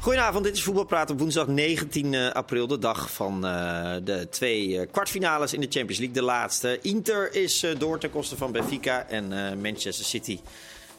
[0.00, 4.86] Goedenavond, dit is Voetbalpraat op woensdag 19 april, de dag van uh, de twee uh,
[4.90, 6.16] kwartfinales in de Champions League.
[6.16, 6.78] De laatste.
[6.82, 9.28] Inter is uh, door ten koste van Benfica en
[9.60, 10.40] Manchester City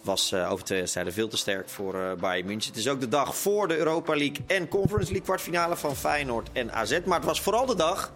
[0.01, 2.69] was over twee wedstrijden veel te sterk voor Bayern München.
[2.69, 6.49] Het is ook de dag voor de Europa League en Conference League kwartfinale van Feyenoord
[6.53, 6.99] en AZ.
[7.05, 8.13] Maar het was vooral de dag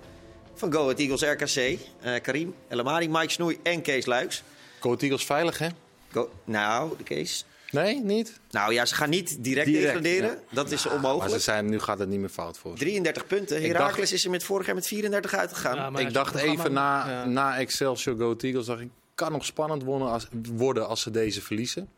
[0.53, 1.79] van Go Ahead Eagles RKC.
[2.21, 4.43] Karim El Amari, Mike Snoei en Kees Luiks.
[4.79, 5.67] Go Ahead Eagles veilig, hè?
[6.11, 7.45] Go nou, de Kees...
[7.71, 8.39] Nee, niet?
[8.49, 10.29] Nou ja, ze gaan niet direct, direct degraderen.
[10.29, 10.37] Ja.
[10.49, 11.19] Dat is onmogelijk.
[11.19, 13.61] Maar ze zijn, nu gaat het niet meer fout voor 33 punten.
[13.61, 15.93] Heracles is er met vorig jaar met 34 uitgegaan.
[15.93, 17.25] Ja, ik dacht even na, ja.
[17.25, 21.41] na Excelsior Go Eagles, dacht ik, kan nog spannend worden als, worden als ze deze
[21.41, 21.89] verliezen.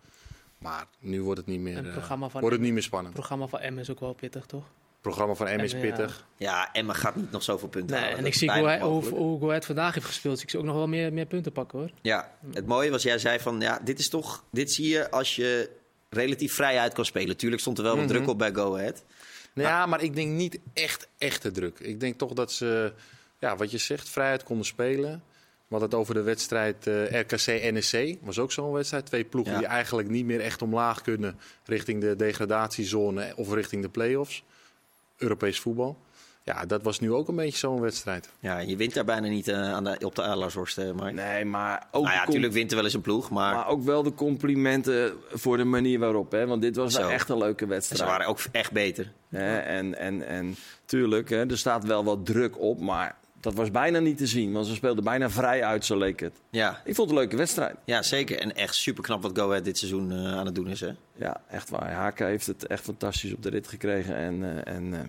[0.57, 3.15] Maar nu wordt het niet meer, uh, wordt het niet meer spannend.
[3.15, 4.63] Het programma van M is ook wel pittig, toch?
[4.97, 6.27] Het programma van M is pittig.
[6.37, 8.17] Ja, Emma gaat niet nog zoveel punten nee, halen.
[8.17, 10.41] En ik zie hoe, hij, hoe, hoe Go Ahead vandaag heeft gespeeld.
[10.41, 11.89] ik zie ook nog wel meer, meer punten pakken, hoor.
[12.01, 14.43] Ja, het mooie was, jij zei van, ja, dit is toch...
[14.51, 15.69] Dit zie je als je
[16.09, 17.37] relatief vrij uit kan spelen.
[17.37, 18.17] Tuurlijk stond er wel wat mm -hmm.
[18.17, 19.03] druk op bij Go Ahead.
[19.53, 21.79] Nou, ja, maar ik denk niet echt echte druk.
[21.79, 22.93] Ik denk toch dat ze,
[23.39, 25.23] ja, wat je zegt, vrijheid konden spelen.
[25.67, 29.05] Want het over de wedstrijd uh, RKC-NEC was ook zo'n wedstrijd.
[29.05, 29.59] Twee ploegen ja.
[29.59, 34.43] die eigenlijk niet meer echt omlaag kunnen richting de degradatiezone of richting de play-offs.
[35.17, 35.97] Europees voetbal.
[36.43, 38.29] Ja, dat was nu ook een beetje zo'n wedstrijd.
[38.39, 41.45] Ja, je wint daar bijna niet uh, aan de, op de Adelaarshorst, uh, maar Nee,
[41.45, 42.03] maar ook...
[42.03, 43.55] Nou ja, natuurlijk wint er wel eens een ploeg, maar...
[43.55, 46.47] Maar ook wel de complimenten voor de manier waarop, hè.
[46.47, 47.07] Want dit was Zo.
[47.07, 48.01] echt een leuke wedstrijd.
[48.01, 49.11] En ze waren ook echt beter.
[49.29, 49.57] Hè?
[49.57, 53.15] En, en, en tuurlijk, hè, er staat wel wat druk op, maar
[53.47, 54.51] dat was bijna niet te zien.
[54.53, 56.33] Want ze speelden bijna vrij uit, zo leek het.
[56.49, 56.69] Ja.
[56.85, 57.75] Ik vond het een leuke wedstrijd.
[57.85, 58.39] Ja, zeker.
[58.39, 60.91] En echt super knap wat Go Ahead dit seizoen uh, aan het doen is, hè.
[61.15, 61.91] Ja, echt waar.
[61.93, 64.15] Haka heeft het echt fantastisch op de rit gekregen.
[64.15, 64.99] En, uh, en uh,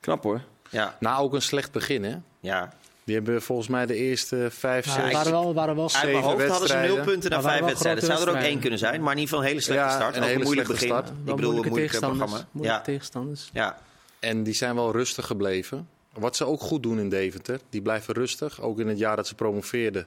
[0.00, 0.40] knap hoor.
[0.70, 0.96] Ja.
[1.00, 2.16] Nou, ook een slecht begin, hè?
[2.40, 2.72] Ja.
[3.04, 6.24] Die hebben volgens mij de eerste vijf, zes, waren wel, waren wel zeven Uit mijn
[6.24, 8.04] hoofd hadden ze nul punten na vijf wedstrijden.
[8.04, 9.90] Het zou er ook één kunnen zijn, maar in ieder geval een hele slechte Ja,
[9.94, 10.16] start.
[10.16, 11.02] een Ook hele moeilijk slechte begin.
[11.04, 11.18] start.
[11.18, 12.30] Ik bedoel, een moeilijke moeilijk tegenstanders.
[12.30, 12.48] programma.
[12.52, 12.84] Moeilijke Ja.
[12.84, 13.50] tegenstanders.
[13.52, 13.78] ja.
[14.20, 15.88] En die zijn wel rustig gebleven.
[16.16, 17.60] Wat ze ook goed doen in Deventer.
[17.70, 18.60] Die blijven rustig.
[18.60, 20.06] Ook in het jaar dat ze promoveerden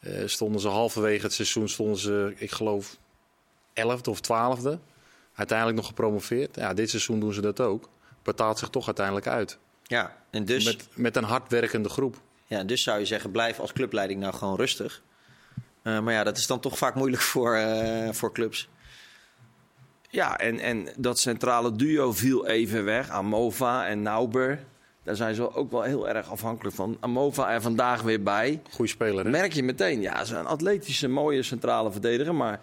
[0.00, 2.96] eh, stonden ze halverwege het seizoen, stonden ze, ik geloof,
[3.72, 4.78] elfde of twaalfde.
[5.34, 6.56] Uiteindelijk nog gepromoveerd.
[6.56, 7.88] Ja, dit seizoen doen ze dat ook.
[8.22, 9.58] Betaalt zich toch uiteindelijk uit.
[9.82, 12.20] ja, en dus, Met, met een hardwerkende groep.
[12.46, 15.02] ja, dus zou je zeggen, blijf als clubleiding nou gewoon rustig.
[15.82, 18.68] Eh, maar ja, dat is dan toch vaak moeilijk voor, eh, voor clubs.
[20.10, 23.08] Ja, en, en dat centrale duo viel even weg.
[23.08, 24.64] Amova en Nauber.
[25.06, 26.96] Daar zijn ze ook wel heel erg afhankelijk van.
[27.00, 28.62] Amova er vandaag weer bij.
[28.70, 29.30] Goeie speler, hè?
[29.30, 32.34] Merk je meteen, ja, ze is een atletische, mooie centrale verdediger.
[32.34, 32.60] Maar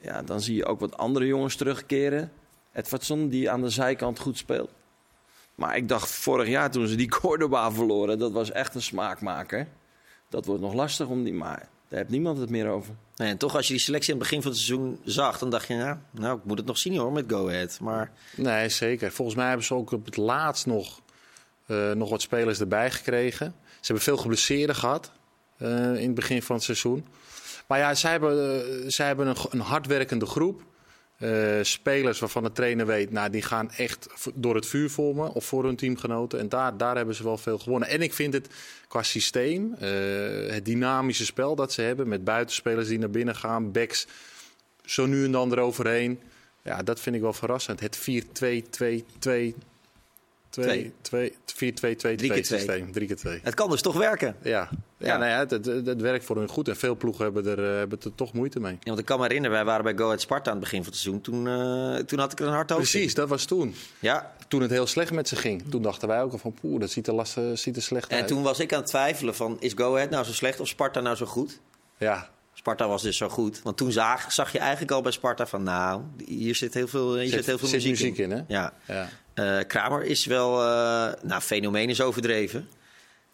[0.00, 2.32] ja, dan zie je ook wat andere jongens terugkeren.
[2.72, 4.70] Edwardson, die aan de zijkant goed speelt.
[5.54, 9.66] Maar ik dacht vorig jaar toen ze die Cordoba verloren, dat was echt een smaakmaker.
[10.28, 12.94] Dat wordt nog lastig om die, maar daar heeft niemand het meer over.
[13.16, 15.50] Nee, en toch als je die selectie aan het begin van het seizoen zag, dan
[15.50, 17.78] dacht je, nou, nou ik moet het nog zien hoor met Go Ahead.
[17.80, 19.12] Maar Nee, zeker.
[19.12, 21.00] Volgens mij hebben ze ook op het laatst nog,
[21.94, 23.54] nog wat spelers erbij gekregen.
[23.66, 25.10] Ze hebben veel geblesseerden gehad
[25.56, 27.04] eh, in het begin van het seizoen.
[27.66, 30.62] Maar ja, zij hebben, eh, zij hebben een, een hardwerkende groep.
[31.20, 35.44] Eh, spelers waarvan de trainer weet, nou, die gaan echt door het vuur vormen of
[35.44, 36.38] voor hun teamgenoten.
[36.38, 37.88] En daar, daar hebben ze wel veel gewonnen.
[37.88, 38.48] En ik vind het
[38.88, 39.88] qua systeem, eh,
[40.52, 44.06] het dynamische spel dat ze hebben met buitenspelers die naar binnen gaan, backs
[44.84, 46.20] zo nu en dan eroverheen.
[46.62, 47.80] Ja, dat vind ik wel verrassend.
[47.80, 49.54] Het 4-2-2-2.
[50.50, 52.58] 2, 2, 4, 2, 2, 2 keer twee.
[52.58, 52.92] systeem.
[52.92, 53.40] 3 keer 2.
[53.42, 54.36] het kan dus toch werken.
[54.42, 55.16] Ja, ja, Ja.
[55.16, 56.68] Nou ja het, het, het werkt voor hun goed.
[56.68, 58.72] En veel ploegen hebben er, eh, hebben er toch moeite mee.
[58.72, 60.82] Ja, want ik kan me herinneren, wij waren bij Go Ahead Sparta aan het begin
[60.82, 61.22] van het seizoen.
[61.22, 62.90] Toen, eh, toen had ik er een hard hoofd in.
[62.90, 63.74] Precies, dat was toen.
[63.98, 65.70] Ja, Toen het heel slecht met ze ging.
[65.70, 68.16] Toen dachten wij ook al van, poeh, dat ziet er, last, ziet er slecht en
[68.18, 68.28] uit.
[68.28, 71.00] toen was ik aan het twijfelen van, is Go Ahead nou zo slecht of Sparta
[71.00, 71.60] nou zo goed?
[71.96, 73.62] Ja, Sparta was dus zo goed.
[73.62, 77.14] Want toen zag, zag je eigenlijk al bij Sparta van, nou, hier zit heel veel,
[77.14, 78.40] hier zit, zit, heel veel zit muziek, muziek in, hè?
[78.48, 78.72] Ja.
[78.86, 79.08] Ja.
[79.34, 82.68] Eh, Kramer is wel, eh, nou, fenomeen is overdreven.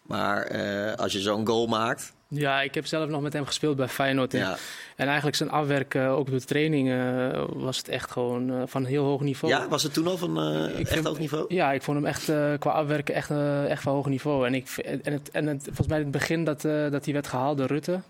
[0.03, 3.77] Maar eh, als je zo'n goal maakt, Ja, ik heb zelf nog met hem gespeeld
[3.77, 4.35] bij Feyenoord.
[4.35, 4.57] En, ja,
[4.97, 8.63] en eigenlijk zijn afwerk, eh, ook door de training, eh, was het echt gewoon eh,
[8.67, 9.55] van heel hoog niveau.
[9.55, 10.39] ja, was het toen al van
[10.69, 11.55] echt vind- hoog niveau?
[11.55, 12.25] Ja, ik vond hem echt
[12.59, 13.31] qua afwerken echt,
[13.69, 14.47] echt van hoog niveau.
[14.47, 14.69] En, ik,
[15.03, 17.67] en, het, en het, volgens mij in het begin dat, dat hij werd gehaald door
[17.67, 18.01] Rutte,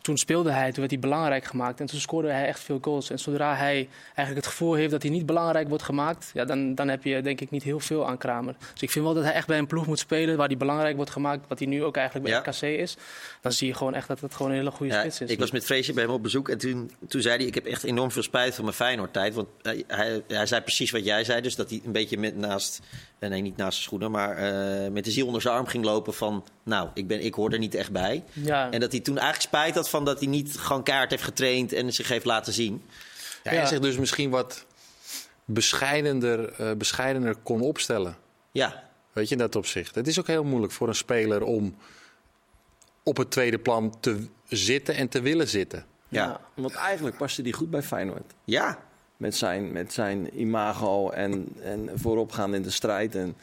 [0.00, 1.80] toen speelde hij, toen werd hij belangrijk gemaakt.
[1.80, 3.10] En toen scoorde hij echt veel goals.
[3.10, 6.74] En zodra hij eigenlijk het gevoel heeft dat hij niet belangrijk wordt gemaakt, ja, dan,
[6.74, 8.54] dan heb je denk ik niet heel veel aan Kramer.
[8.72, 10.96] Dus ik vind wel dat hij echt bij een ploeg moet spelen waar hij belangrijk
[10.96, 12.50] wordt gemaakt, wat hij nu ook eigenlijk bij Ja.
[12.50, 12.96] RKC is.
[13.40, 15.30] Dan zie je gewoon echt dat het gewoon een hele goede Ja, spits is.
[15.30, 17.46] ik was met Freesje bij hem op bezoek en toen, toen zei hij...
[17.46, 19.34] ik heb echt enorm veel spijt van mijn Feyenoord-tijd.
[19.34, 21.40] Want hij, hij, hij zei precies wat jij zei.
[21.40, 22.80] Dus dat hij een beetje met naast...
[23.18, 25.84] eh, nee, niet naast zijn schoenen, maar eh, met de ziel onder zijn arm ging
[25.84, 26.44] lopen van...
[26.62, 28.24] nou, ik, ben, ik hoor er niet echt bij.
[28.32, 28.70] ja.
[28.70, 31.72] En dat hij toen eigenlijk spijt had van dat hij niet gewoon kaart heeft getraind...
[31.72, 32.82] en zich heeft laten zien.
[33.42, 33.60] Ja, Ja.
[33.60, 34.64] En zich dus misschien wat
[35.44, 38.16] bescheidener, eh, bescheidener kon opstellen.
[38.52, 38.82] Ja,
[39.12, 39.94] Weet je, in dat opzicht.
[39.94, 41.76] Het is ook heel moeilijk voor een speler om
[43.04, 45.84] op het tweede plan te zitten en te willen zitten.
[46.08, 48.32] ja, Want eigenlijk paste die goed bij Feyenoord.
[48.44, 48.78] ja.
[49.16, 53.14] Met zijn, met zijn imago en, en vooropgaan in de strijd.
[53.14, 53.36] En,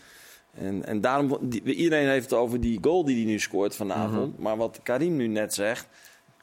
[0.53, 4.39] en, en daarom, die, iedereen heeft het over die goal die hij nu scoort vanavond.
[4.39, 5.87] Maar wat Karim nu net zegt,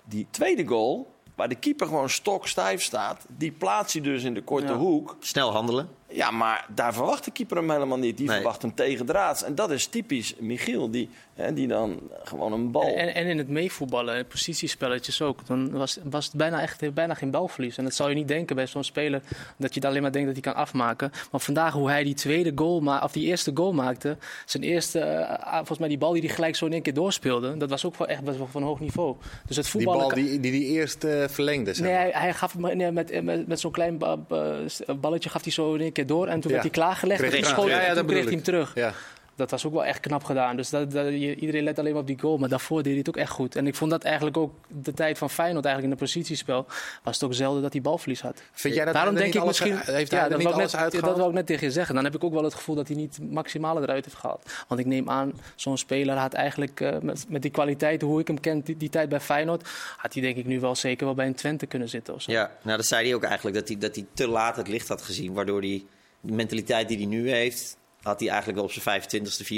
[0.05, 4.43] die tweede goal, waar de keeper gewoon stokstijf staat, die plaatst hij dus in de
[4.43, 4.77] korte Ja.
[4.79, 5.17] hoek.
[5.21, 5.89] Snel handelen.
[6.19, 8.17] Ja, maar daar verwacht de keeper hem helemaal niet.
[8.17, 8.35] Die Nee.
[8.37, 9.43] verwacht hem tegendraads.
[9.45, 12.95] En dat is typisch Michiel, die, hè, die dan gewoon een bal...
[12.97, 15.47] En, en in het meevoetballen, positiespelletjes ook.
[15.47, 17.77] Dan was, was het bijna, echt, bijna geen balverlies.
[17.79, 19.23] En dat zou je niet denken bij zo'n speler.
[19.57, 21.11] Dat je dan alleen maar denkt dat hij kan afmaken.
[21.31, 24.17] Maar vandaag hoe hij die tweede goal, ma of die eerste goal maakte.
[24.47, 27.57] Zijn eerste, eh, volgens mij die bal die hij gelijk zo in één keer doorspeelde.
[27.57, 29.17] Dat was ook wel echt best wel van hoog niveau.
[29.47, 30.01] Dus het Die voetballen...
[30.01, 31.75] bal kan- die die, die eerst verlengde.
[31.75, 34.65] zeg Nee, hij, hij gaf hem nee, met, met, met zo'n klein ba- ba-
[35.01, 36.27] balletje gaf hij zo in één keer door.
[36.27, 36.57] En toen Ja.
[36.57, 37.69] werd hij klaargelegd Kreeg en hij toen terug.
[37.69, 38.75] schoot Ja, ja, en toen dat kreeg hij hem terug.
[38.75, 38.93] Ja.
[39.39, 40.57] Dat was ook wel echt knap gedaan.
[40.57, 42.39] Dus dat, iedereen let alleen maar op die goal.
[42.39, 43.57] Maar daarvoor deed hij het ook echt goed.
[43.57, 46.67] En ik vond dat eigenlijk ook de tijd van Feyenoord eigenlijk in het positiespel.
[47.03, 48.43] Was het ook zelden dat hij balverlies had.
[48.53, 49.79] Vind jij dat Daarom hij denk ik misschien...
[49.79, 51.09] Heeft hij dat niet alles net, uitgehaald?
[51.09, 51.95] Dat wil ik net tegen je zeggen.
[51.95, 54.53] Dan heb ik ook wel het gevoel dat hij niet het maximale eruit heeft gehaald.
[54.69, 58.27] Want ik neem aan, zo'n speler had eigenlijk eh, met, met die kwaliteiten, hoe ik
[58.27, 61.15] hem ken, die, die tijd bij Feyenoord, had hij denk ik nu wel zeker wel
[61.15, 62.15] bij een Twente kunnen zitten.
[62.15, 62.33] Of zo.
[62.33, 64.89] Ja, nou dat zei hij ook eigenlijk, dat hij, dat hij te laat het licht
[64.89, 65.33] had gezien.
[65.33, 65.85] Waardoor hij
[66.21, 69.49] de mentaliteit die hij nu heeft, had hij eigenlijk wel op zijn 25ste, 24ste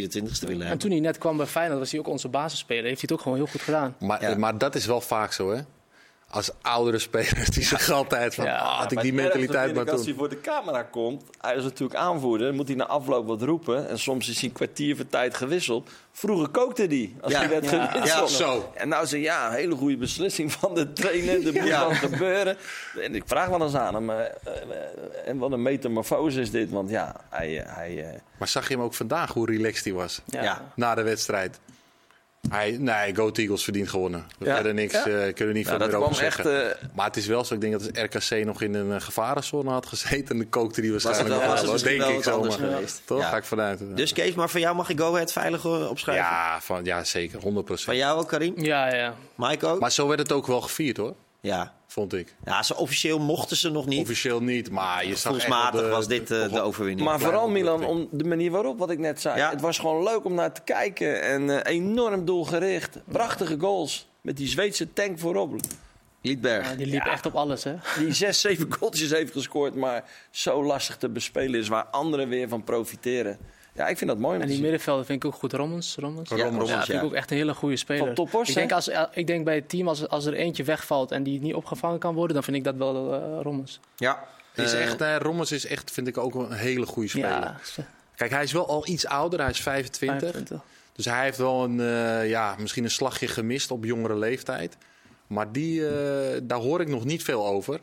[0.41, 0.79] willen En hebben.
[0.79, 2.85] toen hij net kwam bij Feyenoord, was hij ook onze basisspeler.
[2.85, 3.97] Heeft hij het ook gewoon heel goed gedaan.
[4.01, 4.37] Maar, Ja.
[4.37, 5.61] maar dat is wel vaak zo, hè?
[6.33, 8.47] Als oudere spelers, die zeggen altijd van...
[8.47, 10.09] Ah, had ik die mentaliteit maar ik, Als toen.
[10.09, 13.89] hij voor de camera komt, hij is natuurlijk aanvoerder, moet hij na afloop wat roepen.
[13.89, 15.91] En soms is hij een kwartier voor tijd gewisseld.
[16.13, 17.39] Vroeger kookte hij als Ja.
[17.39, 17.87] hij werd Ja.
[17.87, 18.31] gewisseld.
[18.31, 18.73] Ja, zo.
[18.75, 21.47] En nou zeg ja, een hele goede beslissing van de trainer.
[21.47, 21.85] Er moet Ja.
[21.87, 22.57] wat gebeuren.
[23.03, 24.27] En ik vraag wel eens aan hem, eh, eh,
[25.25, 26.71] en wat een metamorfose is dit.
[26.71, 27.61] Want ja, hij...
[27.63, 30.21] eh, hij Maar zag je hem ook vandaag, hoe relaxed hij was?
[30.75, 31.61] Na de wedstrijd.
[32.51, 34.27] Hij, nee, Go Eagles verdient gewonnen.
[34.39, 34.55] We Ja.
[34.55, 35.05] Verder niks, Ja.
[35.07, 36.37] eh, kunnen niet nou, veel meer over kwam echt...
[36.37, 36.71] zeggen.
[36.81, 39.01] eh, Maar het is wel zo, ik denk dat als RKC nog in een eh,
[39.01, 40.29] gevarenzone had gezeten...
[40.29, 42.25] en dan kookte die Was het waarschijnlijk wel, was het wel, misschien denk wel ik
[42.25, 42.37] zo.
[42.37, 43.03] anders maar- geweest.
[43.05, 43.21] Toch?
[43.21, 43.29] Ja.
[43.29, 43.81] Ga ik vanuit.
[43.97, 46.25] Dus Kees, maar van jou mag ik Go Ahead veilig eh, opschrijven?
[46.25, 47.41] ja, van, ja, zeker.
[47.41, 48.53] 100% Van jou ook, Karim?
[48.57, 49.15] Ja, ja.
[49.35, 49.81] Mike ook?
[49.81, 51.15] Maar zo werd het ook wel gevierd, hoor.
[51.41, 51.73] Ja.
[51.91, 52.35] Vond ik.
[52.45, 54.01] ja, zo officieel mochten ze nog niet.
[54.03, 57.09] Officieel niet, maar je zag Gevoelsmatig de- was dit eh, de overwinning.
[57.09, 59.37] Maar vooral Milan, om de manier waarop, wat ik net zei.
[59.39, 59.51] Ja.
[59.51, 61.23] Het was gewoon leuk om naar te kijken.
[61.23, 62.99] En eh, enorm doelgericht.
[63.05, 64.07] Prachtige goals.
[64.21, 65.55] Met die Zweedse tank voorop.
[66.23, 66.69] Liedberg.
[66.71, 67.75] Ja, die liep echt op alles, hè?
[67.99, 69.75] Die zes, zeven goaltjes heeft gescoord.
[69.75, 71.69] Maar zo lastig te bespelen is.
[71.69, 73.39] Waar anderen weer van profiteren.
[73.75, 75.53] Ja, ik vind dat mooi En die middenvelden vind ik ook goed.
[75.53, 76.31] Rommens, Rommens.
[76.31, 78.15] Ja, Rommels, Rommels, Ja, vind ik ook echt een hele goede speler.
[78.15, 81.11] Van ik, denk als, eh, ik denk bij het team, als, als er eentje wegvalt
[81.11, 83.81] en die niet opgevangen kan worden, dan vind ik dat wel eh Rommens.
[83.97, 84.25] Ja.
[84.55, 87.29] Is Eh, echt, eh, Rommels is echt, vind ik ook een hele goede speler.
[87.31, 87.57] Ja,
[88.17, 90.21] Kijk, hij is wel al iets ouder, hij is 25.
[90.21, 90.61] 25.
[90.93, 94.77] Dus hij heeft wel een, eh, ja, misschien een slagje gemist op jongere leeftijd.
[95.27, 97.81] Maar die, eh, daar hoor ik nog niet veel over.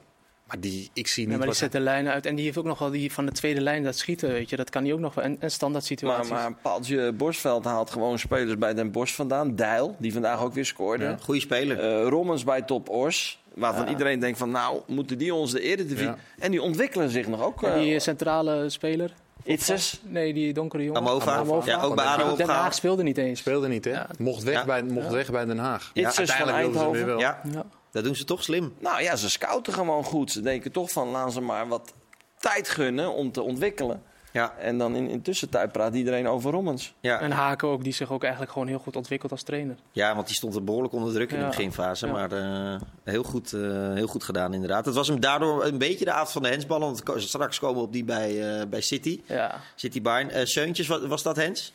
[0.48, 2.26] Maar die, ik zie Ja, niet maar die zet de lijnen uit.
[2.26, 4.56] En die heeft ook nog wel die van de tweede lijn dat schieten, weet je.
[4.56, 5.24] Dat kan hij ook nog wel.
[5.24, 6.30] En, en standaard Maar, situaties.
[6.30, 9.56] maar Paaltje Borsveld haalt gewoon spelers bij Den Bosch vandaan.
[9.56, 11.04] Dijl, die vandaag ook weer scoorde.
[11.04, 11.18] Ja.
[11.22, 11.80] Goeie speler.
[11.80, 13.42] Eh, Rommens bij Top Os.
[13.54, 13.90] Waarvan Ja.
[13.92, 16.06] iedereen denkt van nou, moeten die ons de Eredivisie...
[16.08, 16.18] Ja.
[16.40, 17.64] En die ontwikkelen zich nog ook.
[17.64, 19.14] En eh, die centrale speler.
[19.44, 20.02] Itzes.
[20.04, 21.02] Nee, die donkere jongen.
[21.02, 21.36] Amova.
[21.36, 21.72] Amova.
[21.72, 23.40] Ja, ook bij ADO Den Haag speelde niet eens.
[23.40, 23.92] Speelde niet, hè?
[23.92, 24.08] Ja.
[24.18, 24.66] Mocht, weg Ja.
[24.66, 25.92] bij, mocht weg bij Den Haag.
[25.94, 27.42] Itzes van Uiteindelijk wilden ze hem weer Eindhoven.
[27.44, 27.54] wel.
[27.54, 27.66] Ja, Ja.
[27.98, 28.74] Dat doen ze toch slim.
[28.80, 30.32] Nou ja, ze scouten gewoon goed.
[30.32, 31.94] Ze denken toch van laten ze maar wat
[32.40, 34.04] tijd gunnen om te ontwikkelen.
[34.32, 36.94] Ja, En dan in, in tussentijd praat iedereen over Rommens.
[37.00, 37.20] ja.
[37.20, 39.76] En Haken ook, die zich ook eigenlijk gewoon heel goed ontwikkelt als trainer.
[39.92, 42.06] ja want die stond er behoorlijk onder druk in de beginfase.
[42.06, 42.12] Ja.
[42.12, 44.86] Maar eh, heel, goed, eh, heel goed gedaan inderdaad.
[44.86, 46.88] Het was hem daardoor een beetje de avond van de hensballen.
[46.88, 49.22] Want straks komen we op die bij, eh, bij City.
[49.26, 49.60] Ja.
[49.76, 50.48] City Bayern.
[50.48, 51.74] Seuntjes, was, was dat Hens?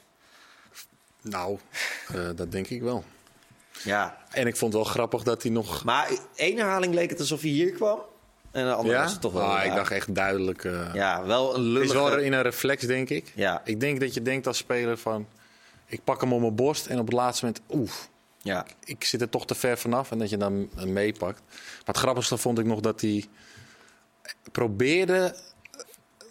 [1.23, 1.59] Nou,
[2.09, 3.05] eh, dat denk ik wel.
[3.85, 4.17] Ja.
[4.31, 5.85] En ik vond het wel grappig dat hij nog...
[5.85, 8.01] Maar één herhaling leek het alsof hij hier kwam.
[8.51, 9.03] En de andere Ja?
[9.03, 9.43] was het toch wel...
[9.43, 10.65] Ah, ik dacht echt duidelijk...
[10.65, 11.85] eh, Ja, wel een lullige...
[11.85, 13.33] is wel in een reflex, denk ik.
[13.35, 15.27] Ja, Ik denk dat je denkt als speler van...
[15.87, 17.63] Ik pak hem op mijn borst en op het laatste moment...
[17.71, 18.67] Oef, ja.
[18.85, 20.11] ik zit er toch te ver vanaf.
[20.11, 21.43] En dat je dan meepakt.
[21.49, 23.25] Maar het grappigste vond ik nog dat hij
[24.53, 25.35] probeerde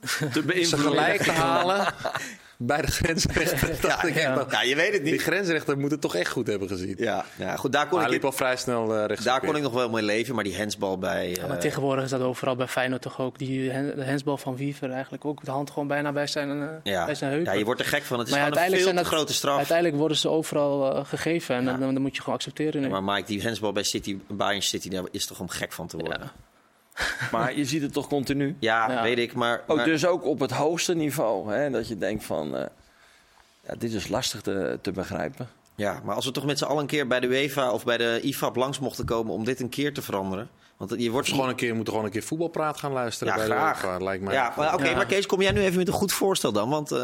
[0.33, 1.93] Te ze gelijk te halen
[2.61, 3.77] bij de grensrechter.
[3.89, 5.21] Dacht ik echt, dat- ja, je weet het Die niet.
[5.21, 6.95] grensrechter moet het toch echt goed hebben gezien.
[6.97, 9.23] Ja, ja goed, daar kon, Maar ik, liep al vrij snel eh rechts.
[9.23, 10.35] daar kon ik nog wel mee leven.
[10.35, 11.29] Maar die hensbal bij...
[11.29, 13.37] Ja, maar eh, tegenwoordig is dat overal bij Feyenoord toch ook.
[13.37, 15.45] Die de hensbal van Wiever eigenlijk ook.
[15.45, 17.05] De hand gewoon bijna bij zijn, eh, ja.
[17.05, 17.51] bij zijn heupen.
[17.53, 18.19] ja, je wordt er gek van.
[18.19, 19.57] Het is Maar ja, gewoon een veel uiteindelijk te zijn dat- grote straf.
[19.57, 21.55] Uiteindelijk worden ze overal eh, gegeven.
[21.55, 22.81] En dan, dan moet je gewoon accepteren.
[22.81, 22.89] nu.
[22.89, 25.97] Maar Mike, die hensbal bij City, Bayern City, daar is toch om gek van te
[25.97, 26.31] worden.
[27.31, 28.55] Maar je ziet het toch continu?
[28.60, 29.01] Ja, Ja.
[29.03, 29.34] weet ik.
[29.34, 31.53] Maar, Ook maar- dus ook op het hoogste niveau.
[31.53, 32.65] Hè, dat je denkt van, eh,
[33.67, 35.50] ja, dit is lastig te, te begrijpen.
[35.75, 37.98] ja, maar als we toch met z'n allen een keer bij de UEFA of bij
[37.98, 40.50] de IFAB langs mochten komen om dit een keer te veranderen.
[40.77, 43.34] Want je wordt gewoon een keer, we moeten gewoon een keer voetbalpraat gaan luisteren.
[43.34, 43.84] Ja, bij de graag.
[43.84, 44.34] UEFA, lijkt mij.
[44.34, 44.96] Ja, maar oké, Ja.
[44.96, 46.70] maar Kees, kom jij nu even met een goed voorstel dan?
[46.70, 47.00] Want eh,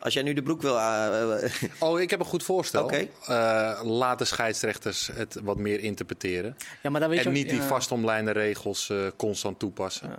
[0.00, 0.78] als jij nu de broek wil...
[0.78, 2.84] eh, eh, Oh, ik heb een goed voorstel.
[2.84, 3.08] Oké.
[3.26, 6.56] Eh, laat de scheidsrechters het wat meer interpreteren.
[6.82, 10.10] Ja, maar dan weet je en ook- niet die vastomlijnde regels eh, constant toepassen.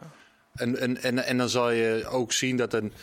[0.56, 2.94] En, en, en, en dan zal je ook zien dat een.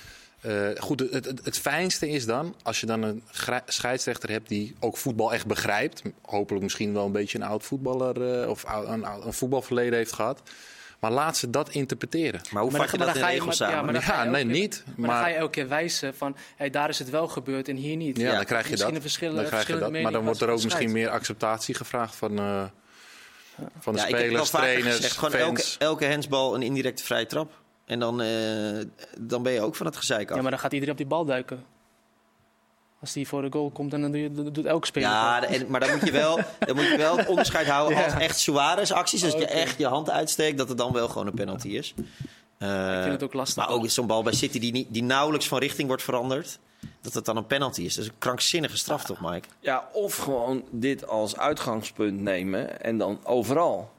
[0.40, 3.22] eh, goed, het, het, het fijnste is dan als je dan een
[3.66, 6.02] scheidsrechter hebt die ook voetbal echt begrijpt.
[6.22, 9.98] Hopelijk misschien wel een beetje een oud voetballer eh, of ou- een, oud- een voetbalverleden
[9.98, 10.42] heeft gehad.
[11.00, 12.40] Maar laat ze dat interpreteren.
[12.50, 13.92] maar hoe Maar vat je dan- dat in maar dan je- regels maar- ja, samen?
[13.92, 14.82] maar dan ga Ja, je nee, elke keer- niet.
[14.86, 17.68] Maar, dan Maar- ga je elke keer wijzen van, hey, daar is het wel gebeurd
[17.68, 18.16] en hier niet.
[18.16, 18.96] Ja, Ja, dan krijg je misschien dat.
[18.96, 20.02] een verschillende- dan krijg je dat.
[20.02, 22.64] Maar dan wordt er ook misschien meer acceptatie gevraagd van, eh,
[23.78, 25.76] van de Ja, spelers, trainers, gezegd, gewoon elke, fans.
[25.78, 27.52] elke handsbal een indirecte vrije trap.
[27.86, 28.28] En dan, eh,
[29.20, 30.36] dan ben je ook van het gezeik af.
[30.36, 31.64] Ja, maar dan gaat iedereen op die bal duiken.
[33.06, 35.08] Als die voor de goal komt, dan doe je- dat doet elke speler.
[35.08, 38.04] Ja, en, maar dan moet je wel, dan moet je wel het onderscheid houden Ja.
[38.04, 39.24] als echt Suarez acties.
[39.24, 41.94] Als je echt je hand uitsteekt, dat het dan wel gewoon een penalty is.
[42.58, 43.56] Eh, ik vind het ook lastig.
[43.56, 46.58] maar ook zo'n bal bij City die, niet, die nauwelijks van richting wordt veranderd.
[47.00, 47.94] Dat het dan een penalty is.
[47.94, 49.48] Dat is een krankzinnige straf toch, Mike?
[49.60, 53.90] Ja, of gewoon dit als uitgangspunt nemen en dan overal.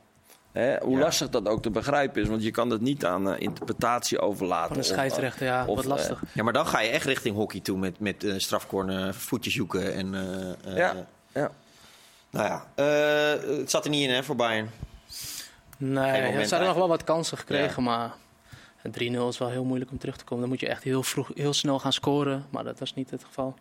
[0.57, 1.03] Hè, hoe Ja.
[1.03, 4.67] lastig dat ook te begrijpen is, want je kan het niet aan eh, interpretatie overlaten.
[4.67, 6.23] Van een of, scheidsrechter, ja, of, wat eh, lastig.
[6.33, 9.93] Ja, maar dan ga je echt richting hockey toe met, met eh, strafcorner, voetjes zoeken.
[9.93, 10.95] En, eh, eh, Ja,
[11.33, 11.51] ja.
[12.29, 14.69] Nou ja, eh, het zat er niet in hè, voor Bayern.
[15.77, 18.11] Nee, ze hadden nog wel wat kansen gekregen, maar
[18.91, 20.39] 3-0 is wel heel moeilijk om terug te komen.
[20.39, 23.23] Dan moet je echt heel vroeg, heel snel gaan scoren, maar dat was niet het
[23.23, 23.55] geval.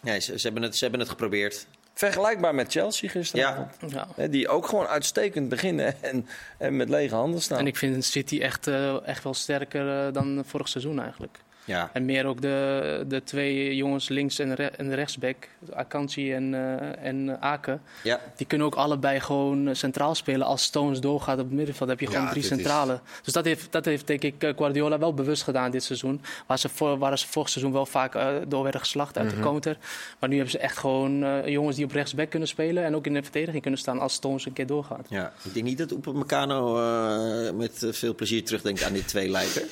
[0.00, 1.66] Nee, ze, ze, hebben het, ze hebben het geprobeerd.
[1.98, 3.70] Vergelijkbaar met Chelsea gisteravond.
[3.88, 4.06] Ja.
[4.14, 6.26] Hè, die ook gewoon uitstekend beginnen en,
[6.58, 7.58] en met lege handen staan.
[7.58, 11.38] En ik vind City echt, eh, echt wel sterker eh, dan vorig seizoen eigenlijk.
[11.68, 11.90] Ja.
[11.92, 15.36] En meer ook de, de twee jongens links en, re en rechtsback,
[15.72, 17.80] Akanji en, eh en Aken.
[18.02, 18.20] Ja.
[18.36, 20.46] Die kunnen ook allebei gewoon eh, centraal spelen.
[20.46, 23.00] Als Stones doorgaat op het middenveld, heb je gewoon Ja, drie is- centrale.
[23.22, 26.20] Dus dat heeft, dat heeft denk ik eh, Guardiola wel bewust gedaan dit seizoen.
[26.46, 29.36] Waar ze, voor, waar ze vorig seizoen wel vaak eh, door werden geslacht uit Mhm.
[29.36, 29.76] de counter.
[30.18, 32.84] Maar nu hebben ze echt gewoon eh, jongens die op rechtsback kunnen spelen.
[32.84, 35.06] En ook in de verdediging kunnen staan als Stones een keer doorgaat.
[35.08, 39.62] Ja, ik denk niet dat Upamecano eh met veel plezier terugdenkt aan dit twee lijken.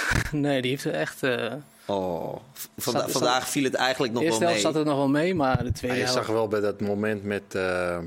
[0.32, 1.22] nee, die heeft er echt...
[1.22, 1.52] eh
[1.86, 4.54] Oh, v- vanda- Zat- vandaag viel het eigenlijk nog wel eerste mee.
[4.54, 6.18] helft zat het nog wel mee, maar de tweede je helft...
[6.18, 7.54] zag wel bij dat moment met.
[7.54, 7.98] eh,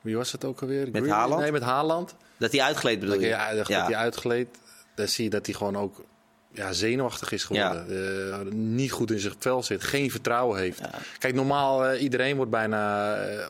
[0.00, 0.86] wie was het ook alweer?
[0.90, 1.10] Grealish?
[1.10, 1.40] Haaland?
[1.40, 2.14] Nee, met Haaland.
[2.38, 3.28] Dat hij uitgleed bedoel Dat, je?
[3.28, 3.84] ja, dat Ja.
[3.84, 4.48] hij uitgleed.
[4.94, 6.04] Dan zie je dat hij gewoon ook
[6.52, 7.86] ja, zenuwachtig is geworden.
[8.32, 9.84] Eh, niet goed in zijn vel zit.
[9.84, 10.78] Geen vertrouwen heeft.
[10.78, 10.90] Ja.
[11.18, 13.46] Kijk, normaal uh, iedereen wordt bijna uh,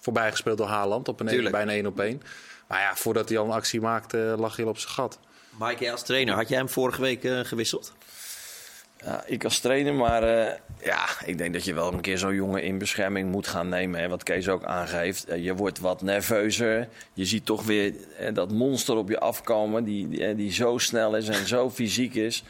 [0.00, 1.08] voorbijgespeeld door Haaland.
[1.08, 2.22] Op een een, bijna één op één.
[2.68, 5.18] Maar ja, voordat hij al een actie maakte, lag hij al op zijn gat.
[5.58, 7.92] Mike, als trainer, had jij hem vorige week uh, gewisseld?
[9.04, 10.52] Ja, ik als trainer, maar uh,
[10.84, 14.00] ja, ik denk dat je wel een keer zo'n jongen in bescherming moet gaan nemen.
[14.00, 15.30] Hè, wat Kees ook aangeeft.
[15.30, 16.88] Uh, je wordt wat nerveuzer.
[17.12, 17.94] Je ziet toch weer
[18.32, 22.44] dat monster op je afkomen, die, die, die, zo snel is en zo fysiek is.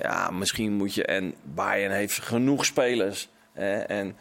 [0.00, 1.04] Ja, misschien moet je.
[1.04, 3.28] En Bayern heeft genoeg spelers.
[3.86, 4.16] En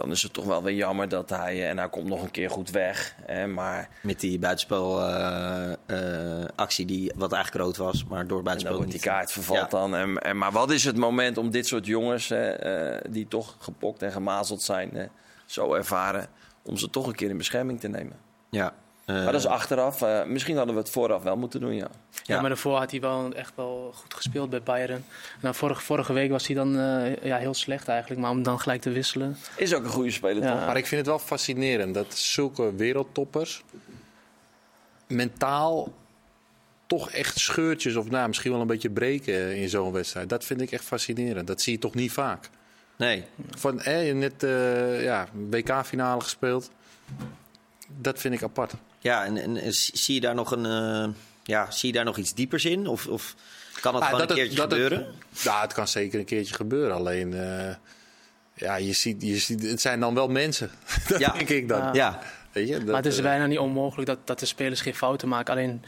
[0.00, 1.68] dan is het toch wel weer jammer dat hij.
[1.68, 3.14] En hij komt nog een keer goed weg.
[3.26, 3.88] Hè, maar...
[4.02, 8.76] Met die buitenspelactie uh, die wat eigenlijk rood was, maar door buitenspel.
[8.76, 9.78] En dan wordt die kaart vervalt ja.
[9.78, 9.96] dan.
[9.96, 13.56] En, en, maar wat is het moment om dit soort jongens, hè, uh, die toch
[13.58, 15.10] gepokt en gemazeld zijn,
[15.46, 16.26] zo ervaren,
[16.62, 18.16] om ze toch een keer in bescherming te nemen?
[18.50, 18.74] Ja.
[19.10, 20.02] Uh, maar dat is achteraf.
[20.02, 21.88] Uh, misschien hadden we het vooraf wel moeten doen, ja.
[22.10, 25.04] Ja, ja maar daarvoor had hij wel echt wel goed gespeeld bij Bayern.
[25.40, 28.60] Nou, vorige, vorige week was hij dan uh, ja, heel slecht eigenlijk, maar om dan
[28.60, 29.36] gelijk te wisselen.
[29.56, 30.52] Is ook een goede speler, ja.
[30.52, 30.66] toch?
[30.66, 33.62] Maar ik vind het wel fascinerend dat zulke wereldtoppers
[35.06, 35.92] mentaal
[36.86, 40.28] toch echt scheurtjes of nou, misschien wel een beetje breken in zo'n wedstrijd.
[40.28, 41.46] Dat vind ik echt fascinerend.
[41.46, 42.50] Dat zie je toch niet vaak.
[42.96, 43.24] Nee.
[43.50, 46.70] Van eh, net uh, ja, WK-finale gespeeld.
[48.00, 48.72] Dat vind ik apart.
[49.00, 52.34] Ja, en, en zie je daar nog een, uh, ja, zie je daar nog iets
[52.34, 52.86] diepers in?
[52.86, 53.34] Of, of
[53.80, 54.98] kan het ah, gewoon dat een keertje het, gebeuren?
[54.98, 56.96] Het, ja, het kan zeker een keertje gebeuren.
[56.96, 57.74] Alleen, uh,
[58.54, 60.70] ja, je ziet, je ziet, het zijn dan wel mensen.
[61.08, 61.32] dat ja.
[61.32, 61.80] denk ik dan.
[61.80, 61.92] Ja.
[61.92, 62.22] ja.
[62.52, 65.28] Weet je, dat, maar het is bijna niet onmogelijk dat, dat de spelers geen fouten
[65.28, 65.54] maken.
[65.54, 65.84] Alleen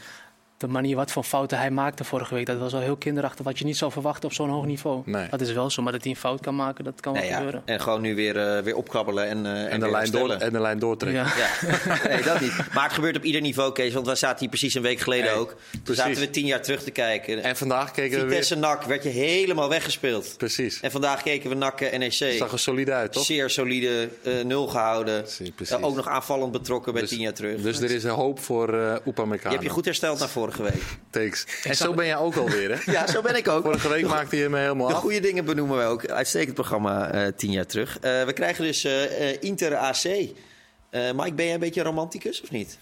[0.67, 3.45] de manier wat voor fouten hij maakte vorige week, dat was wel heel kinderachtig.
[3.45, 5.01] Wat je niet zou verwachten op zo'n hoog niveau.
[5.05, 5.27] Nee.
[5.29, 7.31] Dat is wel zo, maar dat hij een fout kan maken, dat kan wel Nee,
[7.31, 7.37] ja.
[7.37, 7.61] gebeuren.
[7.65, 10.53] En gewoon nu weer, eh, weer opkrabbelen en, eh, en, En de, lijn door, en
[10.53, 11.23] de lijn doortrekken.
[11.23, 11.31] Ja.
[11.37, 12.53] Ja, nee, dat niet.
[12.73, 13.93] Maar het gebeurt op ieder niveau, Kees.
[13.93, 15.49] Want wij zaten hier precies een week geleden Nee, ook.
[15.71, 16.03] Toen precies.
[16.03, 17.43] zaten we tien jaar terug te kijken.
[17.43, 18.29] En vandaag keken we weer...
[18.29, 20.33] Vitesse NAC werd je helemaal weggespeeld.
[20.37, 20.79] Precies.
[20.79, 22.13] En vandaag keken we NAC NEC.
[22.19, 23.25] Het zag er solide uit, toch?
[23.25, 25.21] Zeer solide, eh, nul gehouden.
[25.21, 25.75] Precies, precies.
[25.75, 27.61] Ook nog aanvallend betrokken bij Dus- tien jaar terug.
[27.61, 29.49] Dus er is een hoop voor eh Upamecano.
[29.49, 30.83] je hebt je goed hersteld naar vorige week.
[31.09, 31.45] Takes.
[31.63, 32.91] En zo ben jij ook alweer, hè?
[32.91, 33.63] Ja, zo ben ik ook.
[33.63, 34.99] Vorige week maakte je me helemaal De af.
[35.01, 36.05] goede dingen benoemen we ook.
[36.07, 37.99] Uitstekend programma eh, tien jaar terug.
[37.99, 40.03] Eh, we krijgen dus eh, eh, Inter AC.
[40.03, 42.77] Eh, Mike, ben jij een beetje romanticus of niet?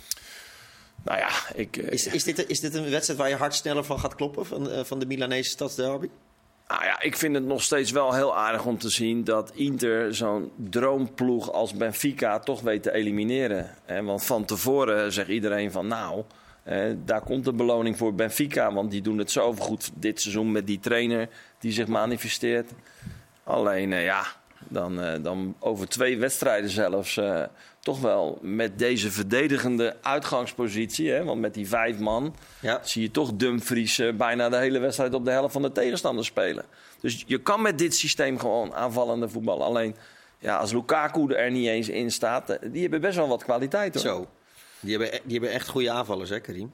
[1.03, 3.99] Nou ja, ik, Is, is, dit, is dit een wedstrijd waar je hart sneller van
[3.99, 4.45] gaat kloppen?
[4.45, 6.09] Van, eh, van de Milanese stadsderby?
[6.67, 10.15] Nou ja, ik vind het nog steeds wel heel aardig om te zien dat Inter
[10.15, 13.75] zo'n droomploeg als Benfica toch weet te elimineren.
[13.85, 16.23] Hè, want van tevoren zegt iedereen van nou,
[16.63, 18.74] eh, daar komt de beloning voor Benfica.
[18.74, 22.72] Want die doen het zo goed dit seizoen met die trainer die zich manifesteert.
[23.44, 24.25] Alleen eh, ja,
[24.68, 27.20] dan, eh, dan over twee wedstrijden zelfs
[27.80, 31.12] toch wel met deze verdedigende uitgangspositie.
[31.12, 32.80] Hè, want met die vijf man Ja.
[32.84, 36.65] zie je toch Dumfries bijna de hele wedstrijd op de helft van de tegenstander spelen.
[37.00, 39.65] Dus je kan met dit systeem gewoon aanvallende voetballen.
[39.65, 39.96] Alleen
[40.39, 44.03] ja, als Lukaku er niet eens in staat, die hebben best wel wat kwaliteit hoor.
[44.03, 44.27] Zo.
[44.81, 46.71] Die hebben, e- die hebben echt goede aanvallers, hè, Karim?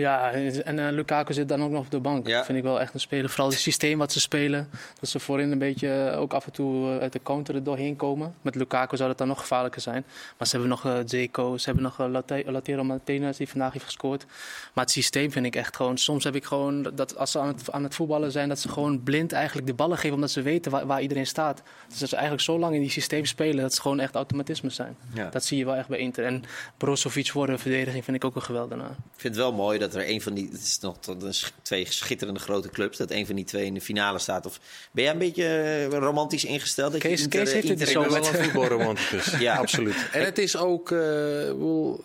[0.00, 2.26] Ja, en eh, Lukaku zit dan ook nog op de bank.
[2.26, 2.36] Ja.
[2.36, 3.30] Dat vind ik wel echt een speler.
[3.30, 4.70] Vooral het systeem wat ze spelen.
[5.00, 7.62] Dat ze voorin een beetje eh, ook af en toe eh, uit de counter er
[7.62, 8.34] doorheen komen.
[8.42, 10.04] Met Lukaku zou dat dan nog gevaarlijker zijn.
[10.38, 14.26] Maar ze hebben nog Zeko, ze hebben nog Late- Latero Martinez die vandaag heeft gescoord.
[14.74, 15.98] Maar het systeem vind ik echt gewoon...
[15.98, 18.48] Soms heb ik gewoon dat als ze aan het, aan het voetballen zijn...
[18.48, 21.62] dat ze gewoon blind eigenlijk de ballen geven omdat ze weten waar, waar iedereen staat.
[21.88, 23.62] Dus dat ze eigenlijk zo lang in die systeem spelen...
[23.62, 24.96] dat ze gewoon echt automatisme zijn.
[25.14, 25.28] Ja.
[25.28, 26.24] Dat zie je wel echt bij Inter.
[26.24, 26.44] En
[26.76, 28.90] Brozovic voor de verdediging vind ik ook een geweldenaar.
[28.90, 30.48] Ik vind het wel mooi dat er een van die...
[30.52, 32.96] Het is nog tot een sch- twee schitterende grote clubs.
[32.96, 34.46] Dat een van die twee in de finale staat.
[34.46, 34.60] Of
[34.92, 36.92] ben jij een beetje eh, romantisch ingesteld?
[36.92, 39.30] Dat je Kees- Inter- Kees heeft het Inter niet in zo een voetbalromanticus.
[39.38, 39.56] Ja.
[39.56, 39.96] absoluut.
[40.12, 40.90] En het is ook...
[40.90, 42.04] eh, bedoel,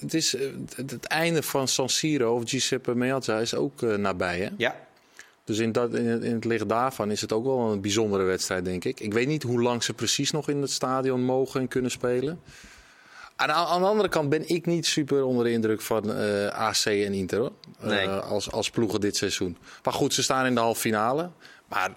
[0.00, 0.42] het, is, eh,
[0.76, 4.48] het, het einde van San Siro of Giuseppe Meazza is ook eh, nabij, hè?
[4.56, 4.76] Ja,
[5.44, 8.22] Dus in, dat, in, het, in het licht daarvan is het ook wel een bijzondere
[8.24, 9.00] wedstrijd, denk ik.
[9.00, 12.40] Ik weet niet hoe lang ze precies nog in het stadion mogen en kunnen spelen.
[13.42, 16.84] Aan, aan de andere kant ben ik niet super onder de indruk van eh, AC
[16.84, 17.52] en Inter hoor.
[17.80, 17.98] Nee.
[18.06, 19.56] Eh, als, als ploegen dit seizoen.
[19.82, 21.30] Maar goed, ze staan in de halve finale.
[21.68, 21.90] Maar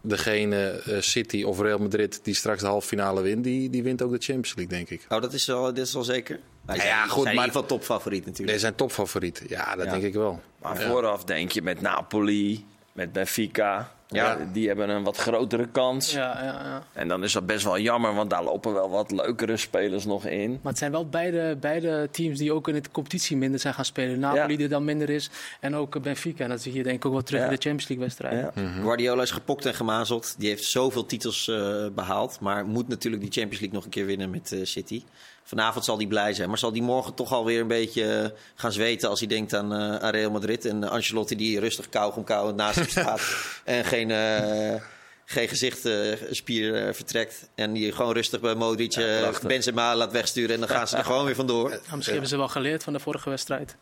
[0.00, 4.02] degene eh, City of Real Madrid die straks de halve finale wint, die, die wint
[4.02, 5.06] ook de Champions League, denk ik.
[5.08, 6.40] oh, dat is wel, dit is wel zeker.
[6.66, 8.48] Wij Ja, ja, goed, zijn in maar- ieder geval topfavoriet natuurlijk.
[8.48, 9.42] Deze zijn topfavoriet.
[9.48, 9.90] Ja, dat Ja.
[9.90, 10.40] denk ik wel.
[10.62, 10.88] Maar Ja.
[10.88, 13.92] vooraf denk je met Napoli, met Benfica.
[14.14, 14.38] Ja.
[14.52, 16.12] Die hebben een wat grotere kans.
[16.12, 16.82] Ja, ja, ja.
[16.92, 20.26] En dan is dat best wel jammer, want daar lopen wel wat leukere spelers nog
[20.26, 20.50] in.
[20.50, 23.84] Maar het zijn wel beide, beide teams die ook in de competitie minder zijn gaan
[23.84, 24.18] spelen.
[24.18, 24.58] Napoli Ja.
[24.58, 26.44] die dan minder is en ook Benfica.
[26.44, 27.46] En dat zie je denk ik ook wel terug Ja.
[27.46, 28.52] in de Champions League wedstrijden.
[28.54, 28.82] Ja.
[28.82, 30.34] Guardiola is gepokt en gemazeld.
[30.38, 32.40] Die heeft zoveel titels eh, behaald.
[32.40, 35.02] Maar moet natuurlijk die Champions League nog een keer winnen met eh, City.
[35.46, 36.48] Vanavond zal hij blij zijn.
[36.48, 39.72] Maar zal hij morgen toch alweer een beetje eh, gaan zweten als hij denkt aan,
[39.72, 40.64] eh, aan Real Madrid.
[40.64, 43.20] En Ancelotti die rustig kauwgom kauwend naast hem staat.
[43.64, 44.80] en geen, eh,
[45.24, 47.48] geen gezichtspier eh, vertrekt.
[47.54, 49.48] En die gewoon rustig bij Modric prachtig.
[49.48, 50.54] Benzema laat wegsturen.
[50.54, 51.68] En dan gaan ze er gewoon weer vandoor.
[51.68, 53.76] Nou, misschien hebben ze wel geleerd van de vorige wedstrijd.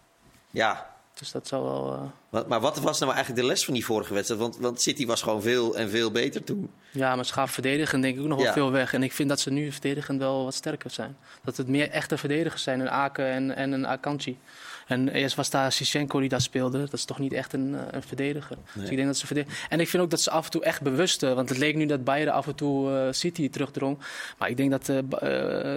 [0.51, 1.93] Ja, Dus dat zal wel...
[1.93, 4.41] eh, Wat- Maar wat was nou eigenlijk de les van die vorige wedstrijd?
[4.41, 6.71] Want, want City was gewoon veel en veel beter toen.
[6.91, 8.53] Ja, maar ze gaan verdedigen denk ik ook nog wel Ja.
[8.53, 8.95] veel weg.
[8.95, 11.17] En ik vind dat ze nu verdedigend wel wat sterker zijn.
[11.45, 12.81] Dat het meer echte verdedigers zijn.
[12.81, 14.39] Een Aken en, en een Akanji.
[14.87, 16.79] En eerst was daar Sichenko die daar speelde.
[16.79, 18.57] Dat is toch niet echt een, eh, een verdediger.
[18.75, 19.59] Dus ik denk dat ze verdedigen.
[19.69, 21.23] En ik vind ook dat ze af en toe echt bewust...
[21.23, 23.99] eh, want het leek nu dat Bayern af en toe eh, City terugdrong.
[24.39, 24.91] Maar ik denk dat,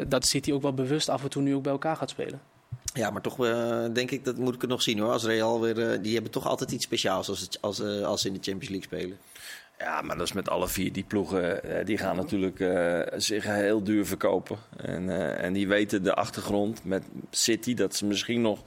[0.09, 2.41] dat City ook wel bewust af en toe nu ook bij elkaar gaat spelen.
[2.93, 5.11] Ja, maar toch eh, denk ik, dat moet ik het nog zien hoor.
[5.11, 8.21] Als Real weer, eh, die hebben toch altijd iets speciaals als, het, als, eh, als
[8.21, 9.17] ze in de Champions League spelen.
[9.79, 11.61] Ja, maar dat is met alle vier die ploegen.
[11.85, 14.57] die gaan natuurlijk eh, zich heel duur verkopen.
[14.77, 18.59] En, eh, en die weten de achtergrond met City dat ze misschien nog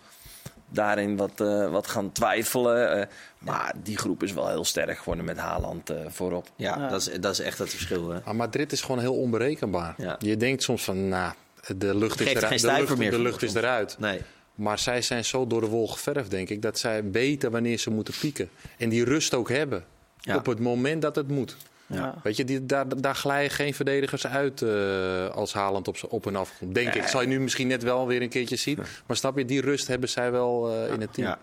[0.71, 3.09] daarin wat, eh, wat gaan twijfelen.
[3.39, 6.47] maar die groep is wel heel sterk geworden met Haaland eh, voorop.
[6.57, 6.89] Ja, Ja.
[6.89, 8.09] Dat, is, dat is echt het verschil.
[8.09, 8.19] Hè.
[8.25, 9.95] Maar Madrid is gewoon heel onberekenbaar.
[9.97, 10.17] Ja.
[10.19, 11.33] Je denkt soms van, nou,
[11.77, 12.61] de lucht is er eruit.
[12.61, 13.97] De lucht, meer de lucht is eruit.
[13.99, 14.21] Nee.
[14.55, 17.91] Maar zij zijn zo door de wol geverfd, denk ik, dat zij weten wanneer ze
[17.91, 18.51] moeten pieken.
[18.77, 19.85] En die rust ook hebben.
[20.21, 20.37] Ja.
[20.37, 21.57] Op het moment dat het moet.
[21.87, 22.15] Ja.
[22.23, 26.37] Weet je, die, daar, daar glijden geen verdedigers uit eh, als Haaland op, op en
[26.37, 26.75] af komt.
[26.75, 27.07] Denk ik.
[27.07, 28.79] Zal je nu misschien net wel weer een keertje zien.
[29.07, 31.37] Maar snap je, die rust hebben zij wel eh, in het team.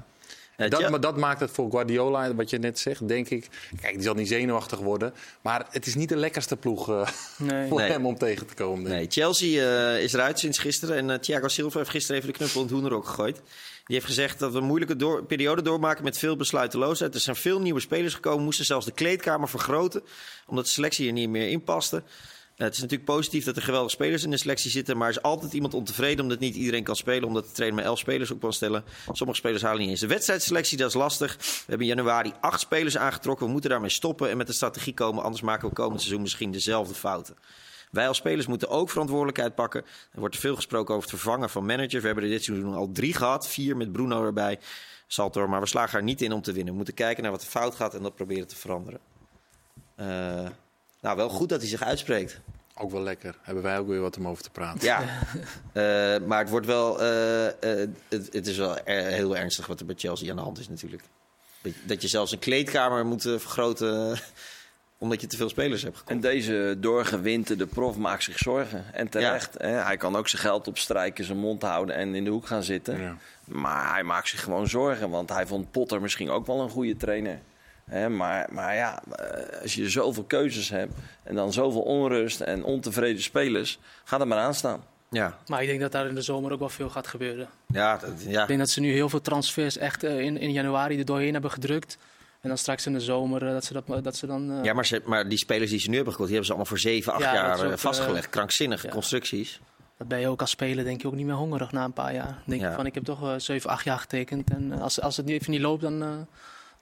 [0.57, 3.47] Ja, dat, maar dat maakt het voor Guardiola, wat je net zegt, denk ik.
[3.81, 5.13] Kijk, die zal niet zenuwachtig worden.
[5.41, 7.67] Maar het is niet de lekkerste ploeg eh, Nee.
[7.69, 7.91] voor Nee.
[7.91, 8.91] hem om tegen te komen.
[8.91, 10.95] Nee, Chelsea eh, is eruit sinds gisteren.
[10.97, 13.35] En eh, Thiago Silva heeft gisteren even de knuppel in het hoenderok gegooid.
[13.85, 17.13] Die heeft gezegd dat we een moeilijke door- periode doormaken met veel besluiteloosheid.
[17.13, 18.43] Er zijn veel nieuwe spelers gekomen.
[18.43, 20.01] Moesten zelfs de kleedkamer vergroten.
[20.47, 22.03] Omdat de selectie er niet meer in paste.
[22.55, 24.97] Het is natuurlijk positief dat er geweldige spelers in de selectie zitten.
[24.97, 27.27] Maar er is altijd iemand ontevreden omdat niet iedereen kan spelen.
[27.27, 28.83] Omdat de trainer maar elf spelers op kan stellen.
[29.11, 30.77] Sommige spelers halen niet eens de wedstrijdselectie.
[30.77, 31.35] Dat is lastig.
[31.37, 33.45] We hebben in januari acht spelers aangetrokken.
[33.45, 35.23] We moeten daarmee stoppen en met een strategie komen.
[35.23, 37.35] Anders maken we komend seizoen misschien dezelfde fouten.
[37.91, 39.81] Wij als spelers moeten ook verantwoordelijkheid pakken.
[40.11, 42.01] Er wordt veel gesproken over het vervangen van managers.
[42.01, 43.47] We hebben er dit seizoen al drie gehad.
[43.47, 44.59] Vier met Bruno erbij.
[45.07, 46.69] Saltor, maar we slagen er niet in om te winnen.
[46.69, 48.99] We moeten kijken naar wat er fout gaat en dat proberen te veranderen.
[49.95, 50.45] Eh,
[51.05, 52.39] nou, wel goed dat hij zich uitspreekt.
[52.77, 53.35] Ook wel lekker.
[53.41, 54.83] Hebben wij ook weer wat om over te praten.
[54.87, 54.99] Ja,
[55.73, 57.01] Eh, maar het wordt wel.
[57.01, 60.41] eh, eh, het, het is wel er- heel ernstig wat er bij Chelsea aan de
[60.41, 61.03] hand is, natuurlijk.
[61.61, 64.17] Dat- Dat je zelfs een kleedkamer moet vergroten.
[64.97, 66.15] omdat je te veel spelers hebt gekocht.
[66.15, 68.85] En deze doorgewinterde prof maakt zich zorgen.
[68.93, 69.53] En terecht.
[69.57, 69.67] Hè?
[69.67, 73.01] Hij kan ook zijn geld opstrijken, zijn mond houden en in de hoek gaan zitten.
[73.01, 73.17] Ja.
[73.45, 75.09] Maar hij maakt zich gewoon zorgen.
[75.09, 77.39] Want hij vond Potter misschien ook wel een goede trainer.
[77.85, 78.09] Hè?
[78.09, 80.93] Maar, maar ja, eh, als je zoveel keuzes hebt
[81.23, 84.83] en dan zoveel onrust en ontevreden spelers, gaat het maar aan staan.
[85.09, 87.47] Ja, Maar ik denk dat daar in de zomer ook wel veel gaat gebeuren.
[87.67, 88.41] ja, dat- ja.
[88.41, 91.33] Ik denk dat ze nu heel veel transfers echt eh, in, in januari er doorheen
[91.33, 91.97] hebben gedrukt.
[92.41, 94.51] En dan straks in de zomer eh, dat ze, dat, dat ze dan...
[94.51, 96.51] eh, Ja, maar, ze, maar die spelers die ze nu hebben gekocht, die hebben ze
[96.51, 98.29] allemaal voor 7, 8 Ja, dat jaar ook, vastgelegd.
[98.29, 98.93] Krankzinnige ja.
[98.93, 99.59] constructies.
[99.97, 102.13] Dat ben je ook als speler denk je ook niet meer hongerig na een paar
[102.13, 102.25] jaar.
[102.25, 102.69] Dan denk Ja.
[102.69, 104.49] je van ik heb toch eh 7, 8 jaar getekend.
[104.49, 106.09] En als, als het niet- even niet loopt, dan eh,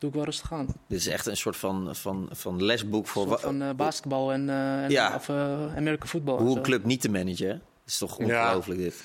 [0.03, 0.67] doe ik wel rustig aan.
[0.87, 4.49] Dit is echt een soort van, van, van lesboek voor soort van eh, basketbal en,
[4.49, 5.15] eh en Ja.
[5.15, 6.37] of, eh American voetbal.
[6.37, 6.57] en hoe zo.
[6.57, 7.47] een club niet te managen.
[7.47, 7.53] hè?
[7.53, 9.03] Dat is toch ongelooflijk dit.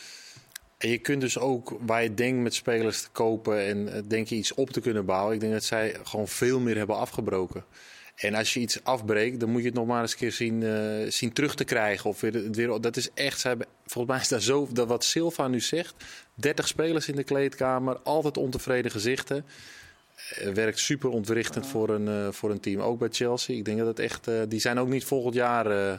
[0.79, 4.35] En je kunt dus ook, waar je denkt met spelers te kopen en denk je
[4.35, 5.35] iets op te kunnen bouwen.
[5.35, 7.65] Ik denk dat zij gewoon veel meer hebben afgebroken.
[8.15, 10.63] En als je iets afbreekt, dan moet je het nog maar eens een keer zien,
[10.63, 12.11] eh, zien terug te krijgen.
[12.11, 14.89] Of weer, het weer, dat is echt, ze hebben, volgens mij is daar zo, dat
[14.89, 15.95] wat Silva nu zegt.
[16.35, 19.45] 30 spelers in de kleedkamer, altijd ontevreden gezichten.
[20.37, 22.81] Eh, werkt super ontwrichtend voor, een, eh, voor een team.
[22.81, 23.57] Ook bij Chelsea.
[23.57, 25.93] Ik denk dat het echt, eh, die zijn ook niet volgend jaar eh,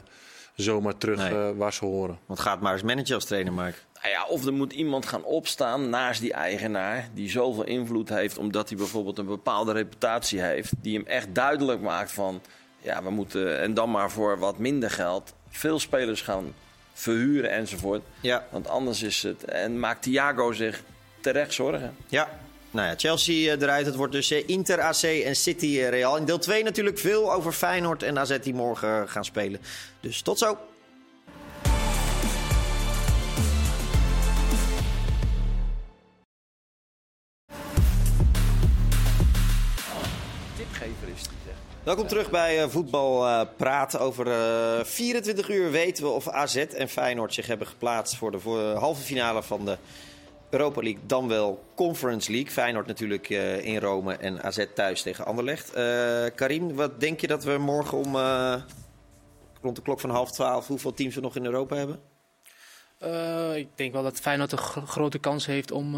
[0.54, 1.34] zomaar terug Nee.
[1.34, 2.18] eh, waar ze horen.
[2.26, 3.84] Want gaat maar eens manager als trainer, Mark.
[4.02, 8.38] Nou ja, of er moet iemand gaan opstaan naast die eigenaar die zoveel invloed heeft
[8.38, 12.40] omdat hij bijvoorbeeld een bepaalde reputatie heeft, die hem echt duidelijk maakt van
[12.78, 16.54] ja, we moeten en dan maar voor wat minder geld veel spelers gaan
[16.92, 18.02] verhuren enzovoort.
[18.20, 20.82] Ja, Want anders is het en maakt Thiago zich
[21.20, 21.96] terecht zorgen.
[22.08, 22.28] ja.
[22.70, 23.86] Nou ja, Chelsea eh, eruit.
[23.86, 26.16] Het wordt dus eh, Inter, AC en City eh, Real.
[26.16, 29.60] In deel 2 natuurlijk veel over Feyenoord en AZ die morgen eh, gaan spelen.
[30.00, 30.58] Dus tot zo.
[41.82, 43.98] Welkom terug bij eh, Voetbal eh, Praat.
[43.98, 48.74] Over eh 24 uur weten we of AZ en Feyenoord zich hebben geplaatst voor, de
[48.78, 49.76] halve finale van de
[50.50, 52.50] Europa League, dan wel Conference League.
[52.50, 55.72] Feyenoord natuurlijk eh, in Rome en AZ thuis tegen Anderlecht.
[55.74, 58.54] Eh Karim, wat denk je dat we morgen om eh,
[59.62, 62.00] rond de klok van half twaalf, hoeveel teams we nog in Europa hebben?
[63.54, 65.94] Ik denk wel dat Feyenoord een gro- grote kans heeft om,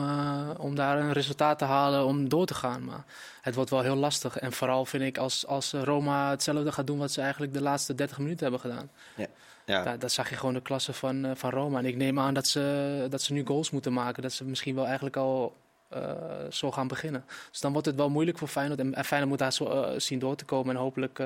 [0.59, 2.85] om daar een resultaat te halen om door te gaan.
[2.85, 3.05] Maar
[3.41, 4.39] het wordt wel heel lastig.
[4.39, 7.95] En vooral vind ik als, als Roma hetzelfde gaat doen wat ze eigenlijk de laatste
[7.95, 8.91] 30 minuten hebben gedaan.
[9.17, 9.27] Ja,
[9.67, 11.79] Ja, dat zag je gewoon de klasse van, eh, van Roma.
[11.79, 14.23] En ik neem aan dat ze, dat ze nu goals moeten maken.
[14.23, 15.57] Dat ze misschien wel eigenlijk al
[15.89, 16.13] eh,
[16.51, 17.25] zo gaan beginnen.
[17.51, 18.81] Dus dan wordt het wel moeilijk voor Feyenoord.
[18.81, 21.23] En, en Feyenoord moet daar zo, eh, zien door te komen en hopelijk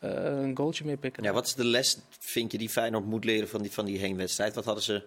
[0.00, 1.22] een goaltje mee pikken.
[1.22, 3.98] ja, wat is de les, vind je, die Feyenoord moet leren van die, van die
[3.98, 4.54] heenwedstrijd?
[4.54, 5.02] Wat hadden ze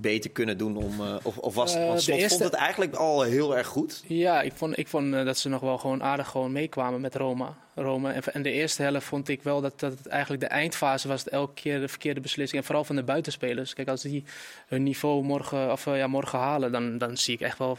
[0.00, 1.00] beter kunnen doen om...
[1.00, 1.78] eh, of, of was de
[2.12, 4.02] eerste- vond het eigenlijk al heel erg goed.
[4.06, 7.14] Ja, ik vond, ik vond eh, dat ze nog wel gewoon aardig gewoon meekwamen met
[7.14, 7.56] Roma.
[7.74, 8.12] Roma.
[8.12, 11.24] En, en de eerste helft vond ik wel dat, dat het eigenlijk de eindfase was.
[11.24, 12.60] Het elke keer de verkeerde beslissing.
[12.60, 13.74] En vooral van de buitenspelers.
[13.74, 14.24] Kijk, als die
[14.66, 17.78] hun niveau morgen, of, ja, morgen halen, dan, dan zie ik echt wel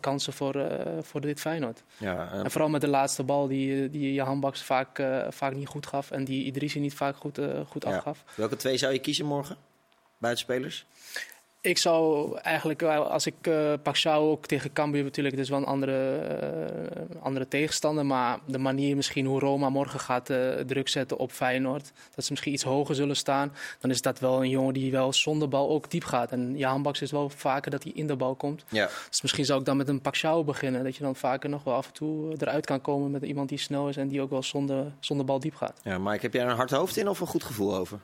[0.00, 0.66] kansen voor,
[1.02, 1.82] voor dit Feyenoord.
[1.98, 5.86] Ja, En vooral met de laatste bal die, die Jahan Baks vaak, vaak niet goed
[5.86, 6.10] gaf.
[6.10, 7.96] En die Idrissi niet vaak goed, goed Ja.
[7.96, 8.24] afgaf.
[8.34, 9.56] welke twee zou je kiezen morgen?
[10.18, 10.86] Buitenspelers?
[11.66, 15.64] Ik zou eigenlijk, als ik uh, Paxiao ook tegen Cambuur natuurlijk, het is wel een
[15.64, 18.06] andere, eh, andere tegenstander.
[18.06, 22.30] Maar de manier misschien hoe Roma morgen gaat eh, druk zetten op Feyenoord, dat ze
[22.30, 23.52] misschien iets hoger zullen staan.
[23.80, 26.32] Dan is dat wel een jongen die wel zonder bal ook diep gaat.
[26.32, 28.64] En Jan Baks is wel vaker dat hij in de bal komt.
[28.68, 28.88] Ja.
[29.08, 30.84] Dus misschien zou ik dan met een Paxiao beginnen.
[30.84, 33.58] Dat je dan vaker nog wel af en toe eruit kan komen met iemand die
[33.58, 35.80] snel is en die ook wel zonder, zonder bal diep gaat.
[35.82, 38.00] ja, Mike, heb jij er een hard hoofd in of een goed gevoel over?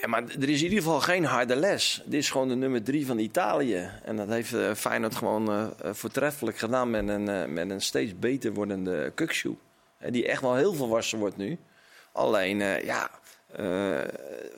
[0.00, 2.02] Ja, maar er is in ieder geval geen harde les.
[2.04, 3.90] Dit is gewoon de nummer drie van Italië.
[4.04, 8.18] En dat heeft eh, Feyenoord gewoon eh, eh, voortreffelijk gedaan met een, met een steeds
[8.18, 9.54] beter wordende Kukshoe.
[10.10, 11.58] Die echt wel heel volwassen wordt nu.
[12.12, 13.10] Alleen, ja,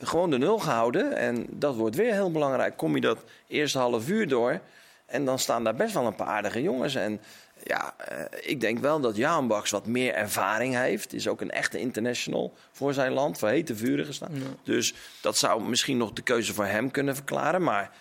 [0.01, 1.15] gewoon de nul gehouden.
[1.15, 2.77] En dat wordt weer heel belangrijk.
[2.77, 4.59] Kom je dat eerste half uur door...
[5.05, 6.95] en dan staan daar best wel een paar aardige jongens.
[6.95, 7.19] En
[7.67, 11.13] ja, eh, ik denk wel dat Jaan Baks wat meer ervaring heeft.
[11.13, 13.37] Is ook een echte international voor zijn land.
[13.39, 14.31] Voor hete vuren gestaan.
[14.63, 17.63] Dus dat zou misschien nog de keuze voor hem kunnen verklaren.
[17.63, 17.91] Maar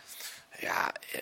[0.61, 1.20] ja, eh,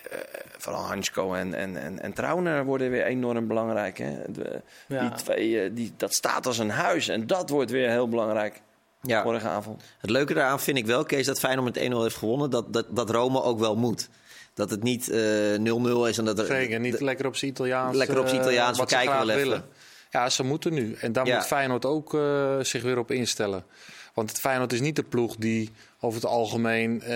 [0.57, 3.97] vooral Hansko en, en, en, en Trauner worden weer enorm belangrijk.
[3.97, 4.17] Hè?
[4.31, 5.01] De- Ja.
[5.09, 7.07] Die twee, eh, die, dat staat als een huis.
[7.07, 8.61] En dat wordt weer heel belangrijk
[9.01, 9.23] Ja.
[9.23, 9.83] morgenavond.
[9.97, 12.49] Het leuke daaraan vind ik wel, Kees, dat Feyenoord met 1-0 heeft gewonnen.
[12.49, 14.09] Dat, dat, dat Rome ook wel moet.
[14.55, 15.19] Dat het niet eh,
[15.57, 16.45] 0-0 is en dat er...
[16.45, 17.97] Zeker, niet lekker op zijn Italiaans.
[17.97, 19.47] Lekker op zijn eh, Italiaans, we kijken graag wel even.
[19.47, 19.65] willen.
[20.09, 20.95] Ja, ze moeten nu.
[20.99, 21.35] En daar Ja.
[21.35, 23.65] moet Feyenoord ook eh, zich weer op instellen.
[24.13, 27.07] Want het Feyenoord is niet de ploeg die over het algemeen eh,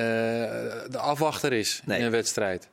[0.90, 2.00] de afwachter is Nee.
[2.00, 2.68] in een wedstrijd.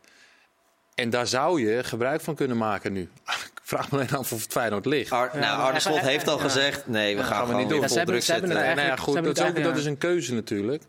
[0.95, 3.01] En daar zou je gebruik van kunnen maken nu.
[3.55, 5.11] Ik vraag me alleen af of het Feyenoord ligt.
[5.13, 6.43] Ar- Ja, nou, Arne Slot heeft al ja.
[6.43, 7.81] gezegd, nee, we gaan, gaan we niet doen.
[7.81, 8.77] Ja, ze druk hebben- ze hebben zetten.
[8.77, 10.83] Nee, nou goed, ze hebben dat, is ook, het dat eigenlijk- is een keuze natuurlijk.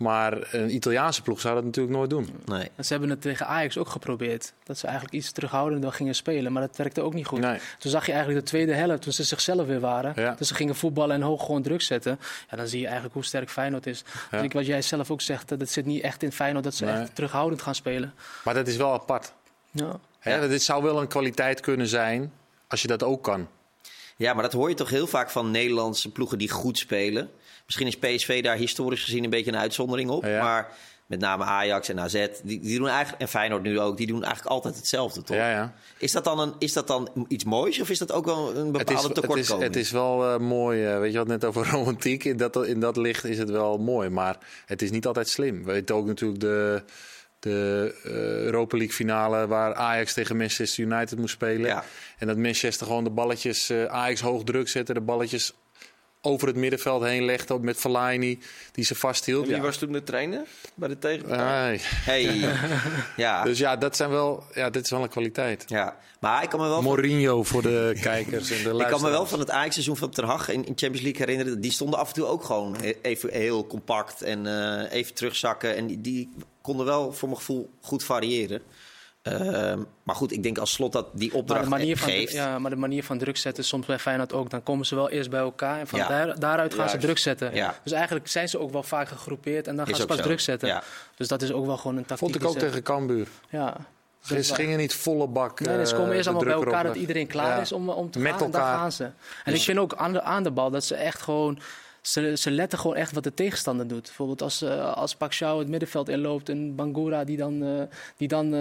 [0.00, 2.28] Maar een Italiaanse ploeg zou dat natuurlijk nooit doen.
[2.44, 2.70] Nee.
[2.76, 4.52] En ze hebben het tegen Ajax ook geprobeerd.
[4.62, 6.52] Dat ze eigenlijk iets terughoudender gingen spelen.
[6.52, 7.40] Maar dat werkte ook niet goed.
[7.40, 7.58] Nee.
[7.78, 10.12] Toen zag je eigenlijk de tweede helft, toen ze zichzelf weer waren.
[10.16, 10.34] Ja.
[10.38, 12.18] Dus ze gingen voetballen en hoog gewoon druk zetten.
[12.50, 14.04] Ja, dan zie je eigenlijk hoe sterk Feyenoord is.
[14.30, 14.38] Ja.
[14.38, 16.94] Ik, wat jij zelf ook zegt, dat zit niet echt in Feyenoord dat ze Nee.
[16.94, 18.14] echt terughoudend gaan spelen.
[18.44, 19.32] Maar dat is wel apart.
[19.70, 19.98] Ja.
[20.18, 20.34] Hè?
[20.34, 20.46] Ja.
[20.46, 22.32] Dit zou wel een kwaliteit kunnen zijn
[22.68, 23.48] als je dat ook kan.
[24.16, 27.30] Ja, maar dat hoor je toch heel vaak van Nederlandse ploegen die goed spelen.
[27.70, 30.24] Misschien is PSV daar historisch gezien een beetje een uitzondering op.
[30.24, 30.42] Ja.
[30.42, 30.72] Maar
[31.06, 34.22] met name Ajax en AZ, die, die doen eigenlijk, en Feyenoord nu ook, die doen
[34.22, 35.36] eigenlijk altijd hetzelfde, toch?
[35.36, 35.74] Ja, ja.
[35.98, 38.72] Is, dat dan een, is dat dan iets moois of is dat ook wel een
[38.72, 39.62] bepaalde is, het, is, tekortkoming?
[39.62, 40.84] het is wel eh, mooi.
[40.86, 42.24] eh, weet je wat net over romantiek?
[42.24, 44.08] In dat, in dat licht is het wel mooi.
[44.08, 45.64] Maar het is niet altijd slim.
[45.64, 46.82] We weten ook natuurlijk de,
[47.38, 48.12] de eh,
[48.44, 51.66] Europa League finale waar Ajax tegen Manchester United moest spelen.
[51.66, 51.84] Ja.
[52.18, 54.94] En dat Manchester gewoon de balletjes Ajax hoog druk zette.
[54.94, 55.54] De balletjes
[56.22, 58.38] over het middenveld heen legde met Fellaini
[58.72, 59.42] die ze vasthield.
[59.42, 59.62] En wie Ja.
[59.62, 61.78] was toen de trainer bij de tegenpartij?
[61.82, 62.54] Hey.
[63.16, 63.44] ja.
[63.44, 65.64] Dus ja, dat zijn wel, ja, dit is wel een kwaliteit.
[65.66, 66.82] ja, maar ik kan me wel...
[66.82, 70.24] Mourinho voor de kijkers en de Ik kan me wel van het Ajax-seizoen van Ter
[70.24, 71.60] Hag in, in Champions League herinneren.
[71.60, 75.76] Die stonden af en toe ook gewoon even heel compact en eh, even terugzakken.
[75.76, 76.30] En die, die
[76.60, 78.62] konden wel voor mijn gevoel goed variëren.
[79.22, 82.32] Ehm, maar goed, ik denk als slot dat die Maar, opdracht de manier van, geeft.
[82.32, 84.50] ja, maar de manier van druk zetten, soms bij Feyenoord ook.
[84.50, 86.08] Dan komen ze wel eerst bij elkaar en van Ja.
[86.08, 87.54] daar, daaruit gaan ze druk zetten.
[87.54, 87.74] Ja.
[87.82, 90.22] Dus eigenlijk zijn ze ook wel vaak gegroepeerd en dan Is gaan ze pas zo.
[90.22, 90.68] druk zetten.
[90.68, 90.82] Ja.
[91.16, 92.28] Dus dat is ook wel gewoon een tactiek.
[92.30, 93.28] Vond ik ook tegen Cambuur.
[93.50, 93.76] Ja.
[94.20, 95.60] Ze ze gingen niet volle bak.
[95.60, 97.60] Nee, nee, ze eh, komen eerst de allemaal bij elkaar dat iedereen klaar Ja.
[97.60, 98.42] is om, om te Met gaan.
[98.42, 99.10] En dan gaan ze.
[99.44, 101.58] En ik vind ook aan de, aan de bal dat ze echt gewoon...
[102.02, 104.02] Ze, ze letten gewoon echt wat de tegenstander doet.
[104.02, 107.82] Bijvoorbeeld als, eh als het middenveld inloopt en Bangura die dan, eh,
[108.16, 108.60] die dan eh,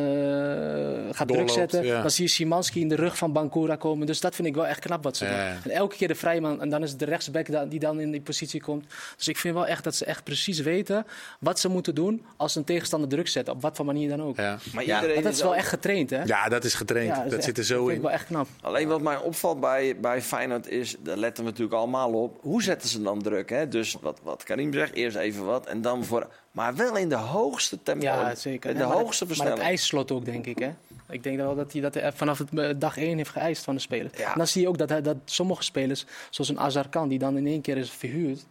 [1.16, 1.86] gaat druk zetten.
[1.86, 2.02] ja.
[2.02, 4.08] Dan zie je Simanski in de rug van Bangura komen.
[4.08, 5.62] Dus dat vind ik wel echt knap wat ze Ja, doen.
[5.64, 8.22] En elke keer de vrijman en dan is het de rechtsback die dan in die
[8.22, 8.86] positie komt.
[9.18, 11.06] Dus ik vind wel echt dat ze echt precies weten
[11.40, 13.50] wat ze moeten doen als een tegenstander druk zet.
[13.50, 14.38] Op wat voor manier dan ook.
[14.38, 14.58] Ja.
[14.74, 15.02] Maar Ja.
[15.02, 16.24] iedereen dat is wel echt getraind, hè?
[16.24, 17.16] ja, dat is getraind.
[17.16, 17.96] Ja, dat is zit er zo dat vind in.
[17.98, 18.48] ik wel echt knap.
[18.62, 22.64] Alleen wat mij opvalt bij, bij Feyenoord is, daar letten we natuurlijk allemaal op, hoe
[22.64, 23.28] zetten ze dan druk?
[23.50, 23.68] Hè?
[23.68, 26.28] Dus wat, wat Karim zegt, eerst even wat en dan voor...
[26.52, 28.70] Maar wel in de hoogste tempo, Ja, zeker.
[28.70, 29.58] in de hoogste dat, Maar versnelling.
[29.58, 30.60] het eisslot ook, denk ik.
[30.60, 30.72] Hè?
[31.10, 33.76] Ik denk wel dat hij dat eh, vanaf het, eh, dag één heeft geëist van
[33.76, 34.12] de speler.
[34.18, 34.32] Ja.
[34.32, 37.20] En dan zie je ook dat, hij- dat sommige spelers, zoals een Azar Khan, die
[37.20, 38.46] dan in één keer is verhuurd,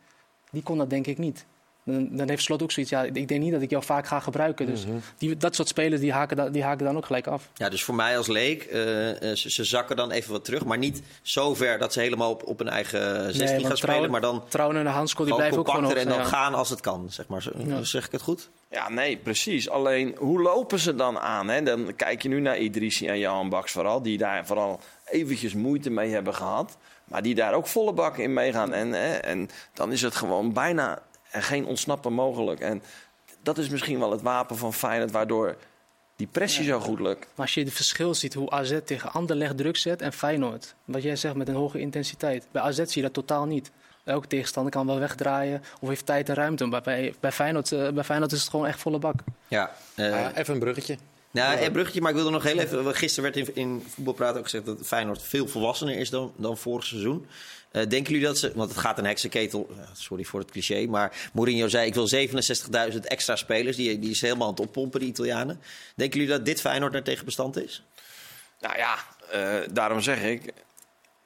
[0.51, 1.45] die kon dat denk ik niet.
[1.92, 4.20] Dan, dan heeft Slot ook zoiets, ja, ik denk niet dat ik jou vaak ga
[4.20, 4.66] gebruiken.
[4.66, 4.96] Dus Mhm.
[5.18, 7.48] die, dat soort spelers, die haken, da- die haken dan ook gelijk af.
[7.55, 10.64] Ja, dus voor mij als leek, eh, eh, ze, ze zakken dan even wat terug.
[10.64, 14.11] Maar niet zo ver dat ze helemaal op, op hun eigen 16 want gaan spelen.
[14.11, 16.24] Maar dan Trouwen en Hansko, die blijven ook gewoon en dan ja.
[16.24, 17.46] gaan als het kan, zeg maar.
[17.66, 17.83] Ja.
[17.83, 18.51] Zeg ik het goed?
[18.70, 19.68] Ja, nee, precies.
[19.70, 21.48] Alleen, hoe lopen ze dan aan?
[21.48, 21.62] Hè?
[21.62, 25.90] Dan kijk je nu naar Idrissi en Johan Baks vooral, die daar vooral eventjes moeite
[25.90, 26.77] mee hebben gehad.
[27.05, 28.72] Maar die daar ook volle bak in meegaan.
[28.72, 30.98] En, hè, en dan is het gewoon bijna
[31.31, 32.61] er geen ontsnappen mogelijk.
[32.61, 32.83] En
[33.43, 35.57] dat is misschien wel het wapen van Feyenoord, waardoor
[36.17, 37.27] die pressie zo goed lukt.
[37.35, 40.75] Maar als je het verschil ziet hoe AZ tegen Anderlecht druk zet en Feyenoord.
[40.85, 42.47] Wat jij zegt met een hoge intensiteit.
[42.51, 43.71] Bij AZ zie je dat totaal niet.
[44.05, 46.67] Elke tegenstander kan wel wegdraaien of heeft tijd en ruimte.
[46.67, 49.14] Maar bij, bij, Feyenoord, eh, bij Feyenoord is het gewoon echt volle bak.
[49.49, 49.71] Ja.
[49.95, 50.97] eh, Ah, even een bruggetje.
[51.31, 52.95] Nou, een bruggetje, maar ik wilde nog heel even...
[52.95, 56.85] Gisteren werd in, in voetbalpraat ook gezegd dat Feyenoord veel volwassener is dan, dan vorig
[56.85, 57.27] seizoen.
[57.71, 58.53] Eh, denken jullie dat ze...
[58.55, 59.69] Want het gaat een heksenketel...
[59.71, 61.87] eh, Sorry voor het cliché, maar Mourinho zei...
[61.87, 62.09] ik wil
[62.93, 63.77] 67.000 extra spelers.
[63.77, 65.61] Die, die is helemaal aan het oppompen, die Italianen.
[65.95, 67.83] Denken jullie dat dit Feyenoord daar tegen bestand is?
[68.61, 68.99] Nou ja,
[69.31, 70.53] eh, daarom zeg ik,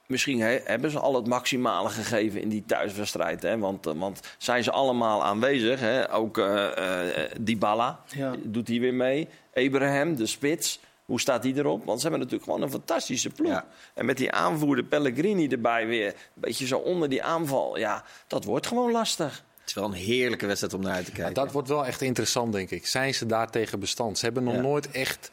[0.07, 3.41] misschien he- hebben ze al het maximale gegeven in die thuiswedstrijd.
[3.41, 3.57] Hè?
[3.57, 5.79] Want, eh, want zijn ze allemaal aanwezig.
[5.79, 6.13] Hè?
[6.13, 8.33] Ook eh eh, Dybala Ja.
[8.43, 9.27] doet hij weer mee.
[9.53, 10.79] Abraham, de spits.
[11.05, 11.85] Hoe staat hij erop?
[11.85, 13.51] Want ze hebben natuurlijk gewoon een fantastische ploeg.
[13.51, 13.65] Ja.
[13.93, 16.07] En met die aanvoerder Pellegrini erbij weer.
[16.07, 17.77] Een beetje zo onder die aanval.
[17.77, 19.43] Ja, dat wordt gewoon lastig.
[19.59, 21.33] Het is wel een heerlijke wedstrijd om naar uit te kijken.
[21.33, 22.87] Dat wordt wel echt interessant, denk ik.
[22.87, 24.17] Zijn ze daartegen bestand?
[24.17, 24.61] Ze hebben nog Ja.
[24.61, 25.31] nooit echt...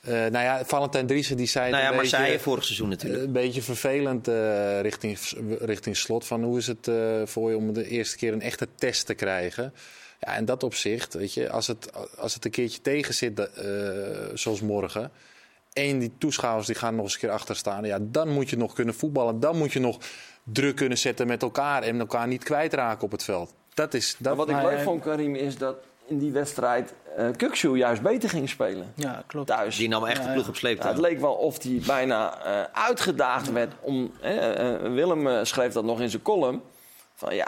[0.00, 3.22] eh, nou ja, Valentijn Driessen die zei nou ja, beetje, vorig seizoen natuurlijk.
[3.22, 5.18] een beetje vervelend eh, richting,
[5.60, 6.26] richting slot.
[6.26, 9.14] Van hoe is het eh, voor je om de eerste keer een echte test te
[9.14, 9.74] krijgen?
[10.20, 13.64] Ja, in dat opzicht, weet je, als het, als het een keertje tegen zit, eh,
[14.34, 15.10] zoals morgen.
[15.72, 17.84] En die toeschouwers die gaan nog eens een keer achter staan.
[17.84, 19.40] Ja, dan moet je nog kunnen voetballen.
[19.40, 19.98] Dan moet je nog
[20.42, 21.82] druk kunnen zetten met elkaar.
[21.82, 23.54] En elkaar niet kwijtraken op het veld.
[23.74, 24.16] Dat is.
[24.18, 25.76] Dat, Maar wat ik Maar, leuk eh, vond, Karim, is dat
[26.10, 28.92] in die wedstrijd eh Kukshoe juist beter ging spelen.
[28.94, 29.46] Ja, klopt.
[29.46, 29.76] Thuis.
[29.76, 30.88] Die nam echt de ploeg op sleeptouw.
[30.90, 34.12] Ja, het leek wel of hij bijna eh, uitgedaagd werd om.
[34.20, 36.62] eh, eh, Willem eh, schreef dat nog in zijn column.
[37.14, 37.46] Van ja,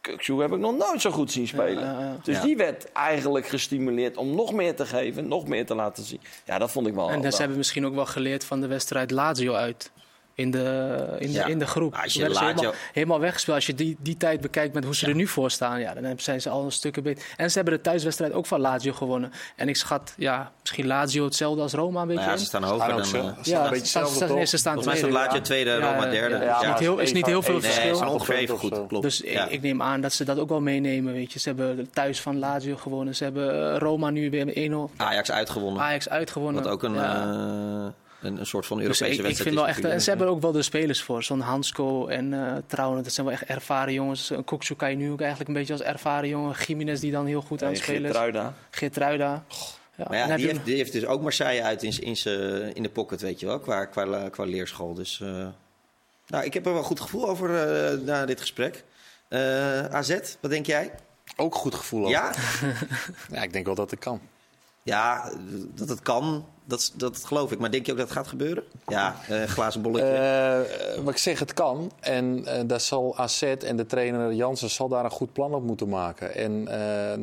[0.00, 1.84] Kukshoe heb ik nog nooit zo goed zien spelen.
[1.84, 2.16] Ja, ja, ja.
[2.22, 2.42] Dus Ja.
[2.42, 6.20] die werd eigenlijk gestimuleerd om nog meer te geven, nog meer te laten zien.
[6.44, 7.10] Ja, dat vond ik wel.
[7.10, 9.90] En ze hebben misschien ook wel geleerd van de wedstrijd Lazio uit.
[10.36, 11.44] In de, in de, Ja.
[11.46, 11.94] in de groep.
[11.94, 13.56] Als je ze helemaal, helemaal weggespeeld.
[13.56, 16.14] Als je die, die tijd bekijkt met hoe ze er nu voor staan, ja, dan
[16.16, 17.24] zijn ze al een stukken beter.
[17.36, 19.32] En ze hebben de thuiswedstrijd ook van Lazio gewonnen.
[19.56, 22.22] En ik schat, ja, misschien Lazio hetzelfde als Roma een beetje.
[22.22, 22.42] Nou ja, in.
[22.42, 22.98] ze staan hoger ook dan...
[22.98, 24.48] eh, Staan ja, een beetje staan- hetzelfde, staan- toch?
[24.48, 25.18] ze staan Volgens mij tweede.
[25.18, 26.34] staat Lazio tweede, Ja, Roma ja, derde.
[26.34, 26.40] ja.
[26.40, 27.96] Dus Het is ja, niet heel, is niet heel veel Nee, Nee, ze verschil.
[27.96, 29.02] staan ongeveer even goed, klopt.
[29.04, 29.46] Dus ik- Ja.
[29.48, 31.12] ik neem aan dat ze dat ook wel meenemen.
[31.12, 31.38] Weet je.
[31.38, 33.14] Ze hebben thuis van Lazio gewonnen.
[33.14, 34.90] Ze hebben eh, Roma nu weer met 1-0.
[34.96, 35.82] Ajax uitgewonnen.
[35.82, 36.62] Ajax uitgewonnen.
[36.62, 37.22] Wat ook een, Ja.
[37.86, 37.92] eh,
[38.24, 40.02] een, een soort van Dus Europese ik, ik wedstrijd vind wel echt, en natuurlijk.
[40.02, 41.22] ze hebben er ook wel de spelers voor.
[41.22, 44.30] Zo'n Hansko en eh Trouwen, dat zijn wel echt ervaren jongens.
[44.30, 46.56] Een Koksu kan je nu ook eigenlijk een beetje als ervaren jongen.
[46.66, 48.10] Jiménez die dan heel goed aan het spelen is.
[48.10, 48.54] Geertruida.
[48.70, 49.44] Geertruida.
[49.96, 52.16] Ja, Maar ja, die heeft, die heeft dus ook Marseille uit in, in,
[52.74, 54.94] in de pocket, weet je wel, qua, qua, qua leerschool.
[54.94, 55.46] Dus eh,
[56.26, 58.84] nou, ik heb er wel een goed gevoel over eh, na dit gesprek.
[59.28, 60.90] Eh, AZ, wat denk jij?
[61.36, 62.12] Ook goed gevoel over.
[62.12, 62.32] Ja?
[63.34, 64.20] Ja, ik denk wel dat het kan.
[64.84, 65.32] Ja,
[65.74, 67.58] dat het kan, dat, dat geloof ik.
[67.58, 68.64] Maar denk je ook dat het gaat gebeuren?
[68.86, 70.66] Ja, eh, glazen bolletje.
[71.02, 71.92] Wat ik zeg, het kan.
[72.00, 75.62] En eh daar zal AZ en de trainer Jansen zal daar een goed plan op
[75.62, 76.34] moeten maken.
[76.34, 76.62] En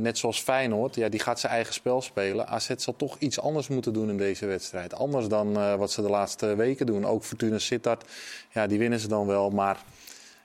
[0.02, 2.48] net zoals Feyenoord, ja, die gaat zijn eigen spel spelen.
[2.48, 4.94] AZ zal toch iets anders moeten doen in deze wedstrijd.
[4.94, 7.06] Anders dan wat ze de laatste weken doen.
[7.06, 8.04] Ook Fortuna Sittard,
[8.52, 9.50] ja, die winnen ze dan wel.
[9.50, 9.78] Maar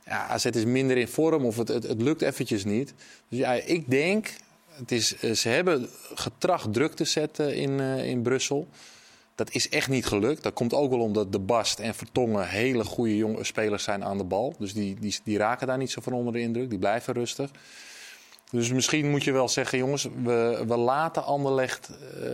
[0.06, 2.94] ja, AZ is minder in vorm of het, het, het lukt eventjes niet.
[3.28, 4.36] Dus ja, ik denk,
[4.76, 8.68] het is, eh, ze hebben getracht druk te zetten in, eh, in Brussel.
[9.34, 10.42] Dat is echt niet gelukt.
[10.42, 14.18] Dat komt ook wel omdat De Bast en Vertongen hele goede jonge spelers zijn aan
[14.18, 14.54] de bal.
[14.58, 16.70] Dus die, die, die raken daar niet zo van onder de indruk.
[16.70, 17.50] Die blijven rustig.
[18.50, 22.30] Dus misschien moet je wel zeggen, jongens, we, we laten Anderlecht eh,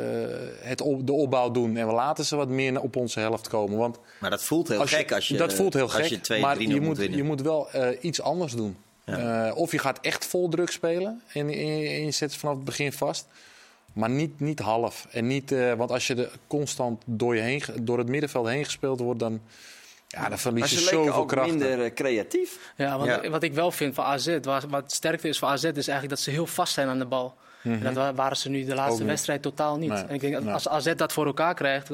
[0.60, 1.76] het op, de opbouw doen.
[1.76, 3.78] En we laten ze wat meer op onze helft komen.
[3.78, 6.40] Want maar dat voelt heel gek als je dat voelt heel als gek, je 2
[6.40, 7.68] maar 3 je moet je moet wel
[8.00, 8.76] iets anders doen.
[9.04, 12.54] Eh, of je gaat echt vol druk spelen en, en- en je zet ze vanaf
[12.54, 13.26] het begin vast.
[13.92, 15.06] Maar niet, niet half.
[15.10, 18.64] En niet, eh, want als je er constant door, je heen, door het middenveld heen
[18.64, 19.40] gespeeld wordt, dan,
[20.08, 21.48] ja, dan Maar verlies je ze leken zoveel ook kracht.
[21.48, 22.72] minder eh, creatief.
[22.76, 23.30] Ja, want Ja.
[23.30, 26.20] wat ik wel vind van AZ, wat, wat sterkte is voor AZ, is eigenlijk dat
[26.20, 27.34] ze heel vast zijn aan de bal.
[27.62, 29.88] En dat wa- waren ze nu de laatste wedstrijd totaal niet.
[29.90, 30.02] Nee.
[30.04, 30.52] En ik denk dat Nee.
[30.52, 31.88] als AZ dat voor elkaar krijgt,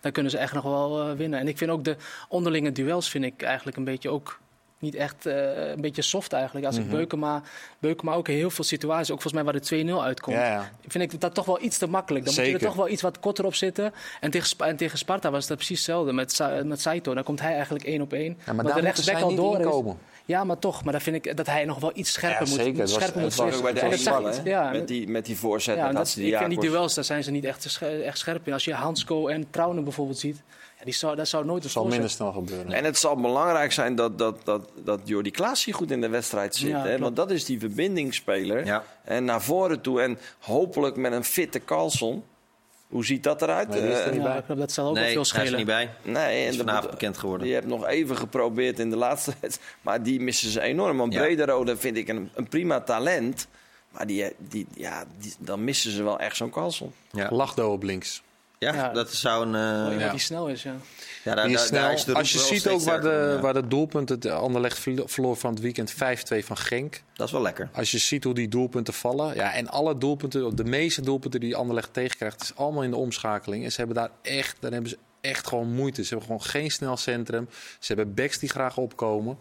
[0.00, 1.38] dan kunnen ze echt nog wel eh, winnen.
[1.40, 1.96] En ik vind ook de
[2.28, 4.40] onderlinge duels vind ik eigenlijk een beetje ook
[4.82, 6.66] niet echt eh, een beetje soft eigenlijk.
[6.66, 7.42] Als ik Beukema,
[7.78, 10.70] Beukema ook in heel veel situaties, ook volgens mij waar de 2-0 uitkomt, Ja, ja.
[10.86, 12.24] vind ik dat toch wel iets te makkelijk.
[12.24, 13.92] Dan moet je er toch wel iets wat korter op zitten.
[14.20, 17.14] En tegen, en tegen Sparta was dat precies hetzelfde met, Sa- met Saito.
[17.14, 18.38] Dan komt hij eigenlijk één op één.
[18.46, 19.94] Ja, maar de rechtsback al door is.
[20.24, 20.84] Ja, maar toch.
[20.84, 22.70] Maar dan vind ik dat hij nog wel iets scherper Ja, moet, zeker.
[22.72, 23.72] moet, Het was- scherper het moet was Ook bij
[24.42, 25.76] de ja, met, die, met die voorzet.
[25.76, 27.78] ja, en dat dat, ze die ik vind die duels, daar zijn ze niet echt,
[28.04, 28.52] echt scherp in.
[28.52, 30.42] Als je Hansko en Trouwen bijvoorbeeld ziet,
[30.84, 32.72] die zou, dat zou nooit een zal minder snel gebeuren.
[32.72, 36.08] En het zal belangrijk zijn dat, dat, dat, dat Jordi Klaas hier goed in de
[36.08, 36.68] wedstrijd zit.
[36.68, 36.98] Ja, hè?
[36.98, 38.64] Want dat is die verbindingsspeler.
[38.66, 38.84] Ja.
[39.04, 40.00] En naar voren toe.
[40.02, 42.24] En hopelijk met een fitte Carlson.
[42.88, 43.68] Hoe ziet dat eruit?
[43.68, 45.40] Nee, is er Eh, niet Ja, dat zal ook wel nee, veel daar is er
[45.40, 45.56] schelen.
[45.58, 45.90] niet bij.
[46.02, 47.46] nee, is dat vanavond moet- bekend geworden.
[47.48, 49.76] Je hebt nog even geprobeerd in de laatste wedstrijd.
[49.82, 50.96] Maar die missen ze enorm.
[50.98, 51.20] Want Ja.
[51.20, 53.46] Brederode vind ik een, een prima talent.
[53.90, 56.92] Maar die, die, ja, die, dan missen ze wel echt zo'n Carlson.
[57.10, 58.22] Ja, Lachdo op links.
[58.62, 58.88] Ja, Ja.
[58.88, 59.54] dat zou een...
[59.92, 60.10] Eh, ja.
[60.10, 60.74] die snel is, ja.
[61.24, 61.80] ja, daar, Die is daar- snel.
[61.82, 63.40] daar is de Als je ziet ook waar de, sterker, ja.
[63.40, 65.96] waar de doelpunten, het Anderlecht verlo- verloor van het weekend 5-2
[66.44, 67.02] van Genk.
[67.14, 67.68] Dat is wel lekker.
[67.72, 69.34] Als je ziet hoe die doelpunten vallen.
[69.34, 73.64] Ja, en alle doelpunten, de meeste doelpunten die Anderlecht tegenkrijgt, is allemaal in de omschakeling.
[73.64, 76.02] En ze hebben daar echt, daar hebben ze echt gewoon moeite.
[76.02, 77.48] Ze hebben gewoon geen snel centrum.
[77.78, 79.38] Ze hebben backs die graag opkomen.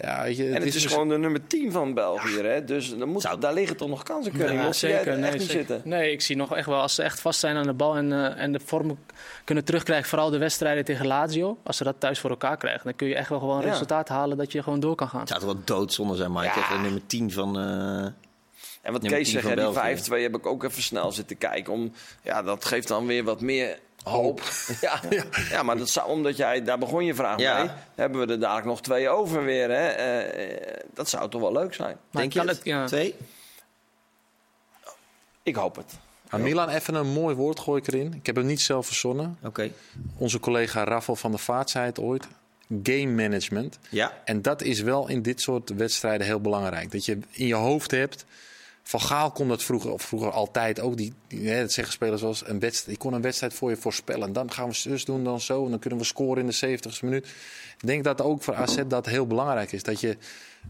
[0.00, 2.64] Ja, weet je, En het, is, misschien- gewoon de nummer 10 van België, hè?
[2.64, 4.54] Dus dan moet, Zou- daar liggen toch nog kansen kunnen.
[4.54, 5.18] Ja, zeker.
[5.18, 5.66] Nee, echt niet zeker.
[5.66, 5.80] zitten.
[5.90, 8.12] nee, ik zie nog echt wel als ze echt vast zijn aan de bal en,
[8.12, 8.98] eh, en de vorm
[9.44, 10.08] kunnen terugkrijgen.
[10.08, 11.58] Vooral de wedstrijden tegen Lazio.
[11.62, 13.68] Als ze dat thuis voor elkaar krijgen, dan kun je echt wel gewoon Ja.
[13.70, 15.20] resultaat halen dat je gewoon door kan gaan.
[15.20, 16.44] Het zou toch wel doodzonde zijn, Mike.
[16.44, 16.56] Ja.
[16.56, 17.58] Echt een nummer 10 van...
[17.58, 17.64] eh,
[18.82, 19.96] En wat Nummer Kees 10 zegt, die België.
[19.96, 21.72] 5-2 heb ik ook even snel zitten kijken.
[21.72, 21.92] Om,
[22.22, 24.42] ja, dat geeft dan weer wat meer hoop.
[24.80, 25.00] Ja,
[25.50, 25.62] ja.
[25.62, 27.58] maar dat zou, omdat jij, daar begon je vraag Ja.
[27.62, 27.70] mee.
[27.94, 29.68] Hebben we er dadelijk nog twee over weer.
[29.70, 29.88] Hè?
[29.88, 31.96] Eh, eh, dat zou toch wel leuk zijn.
[32.10, 32.60] Maar denk je kan het?
[32.64, 32.86] ja.
[32.86, 33.14] Twee?
[35.42, 35.92] Ik hoop het.
[36.28, 38.14] Aan Milan even een mooi woord gooi ik erin.
[38.14, 39.38] Ik heb hem niet zelf verzonnen.
[39.42, 39.70] Oké.
[40.16, 42.28] Onze collega Raffel van der Vaart zei het ooit.
[42.82, 43.78] Game management.
[43.88, 44.12] Ja.
[44.24, 46.90] En dat is wel in dit soort wedstrijden heel belangrijk.
[46.92, 48.24] Dat je in je hoofd hebt.
[48.82, 50.96] Van Gaal kon dat vroeger, of vroeger altijd ook.
[50.96, 52.88] Die, die, hè, dat zeggen spelers zoals een wedstrijd.
[52.88, 54.32] Die kon een wedstrijd voor je voorspellen.
[54.32, 55.64] Dan gaan we zus doen, dan zo.
[55.64, 57.26] En dan kunnen we scoren in de 70ste minuut.
[57.78, 59.82] Ik denk dat ook voor AZ dat heel belangrijk is.
[59.82, 60.16] Dat je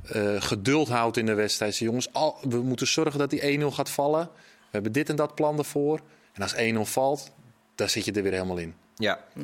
[0.03, 1.77] eh, geduld houdt in de wedstrijd.
[1.77, 4.29] Jongens, al, we moeten zorgen dat die 1-0 gaat vallen.
[4.61, 6.01] We hebben dit en dat plan ervoor.
[6.33, 7.33] En als 1-0 valt,
[7.75, 8.75] dan zit je er weer helemaal in.
[8.97, 9.25] Ja.
[9.37, 9.43] Eh,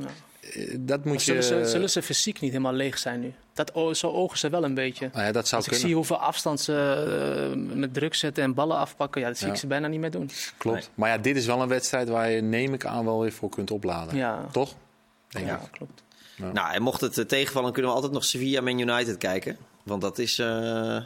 [0.78, 1.42] Dat moet je...
[1.42, 3.32] zullen, ze, zullen ze fysiek niet helemaal leeg zijn nu?
[3.54, 5.10] Dat, zo ogen ze wel een beetje.
[5.12, 5.86] Nou ja, dat zou Als ik kunnen.
[5.88, 9.52] zie hoeveel afstand ze eh, met druk zetten en ballen afpakken, ja, dat zie Ja.
[9.52, 10.30] ik ze bijna niet meer doen.
[10.58, 10.78] Klopt.
[10.78, 10.86] Nee.
[10.94, 13.48] Maar ja, dit is wel een wedstrijd waar je, neem ik aan, wel weer voor
[13.48, 14.16] kunt opladen.
[14.16, 14.74] Ja, Toch?
[15.28, 15.70] Denk ja ik.
[15.70, 16.02] klopt.
[16.52, 19.56] Nou, en mocht het eh, tegenvallen, kunnen we altijd nog Sevilla Man United kijken.
[19.82, 20.98] Want dat is, eh,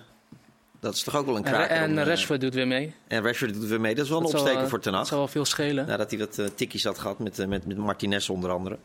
[0.80, 1.76] dat is toch ook wel een En, kraker.
[1.76, 2.94] en om, eh, Rashford doet weer mee.
[3.08, 3.94] en Rashford doet weer mee.
[3.94, 5.86] Dat is wel een Dat opsteker eh, voor Ten Dat zal wel veel schelen.
[5.86, 8.78] Nadat hij wat eh, tikkies had gehad met, eh, met, met Martinez onder andere.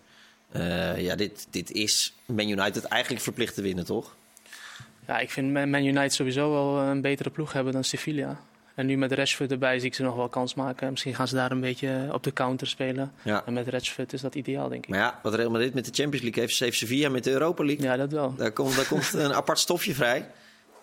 [0.56, 4.16] Eh, ja, dit, dit is Man United eigenlijk verplicht te winnen, toch?
[5.08, 8.40] Ja, ik vind Man United sowieso wel een betere ploeg hebben dan Sevilla.
[8.76, 10.90] En nu met Rashford erbij zie ik ze nog wel kans maken.
[10.90, 13.12] Misschien gaan ze daar een beetje op de counter spelen.
[13.22, 13.44] Ja.
[13.46, 14.90] En met Rashford is dat ideaal, denk ik.
[14.90, 17.64] Maar ja, wat Real Madrid met de Champions League heeft, heeft Sevilla met de Europa
[17.64, 17.86] League.
[17.86, 18.36] Ja, dat wel.
[18.36, 20.30] Daar, komt, daar komt een apart stofje vrij.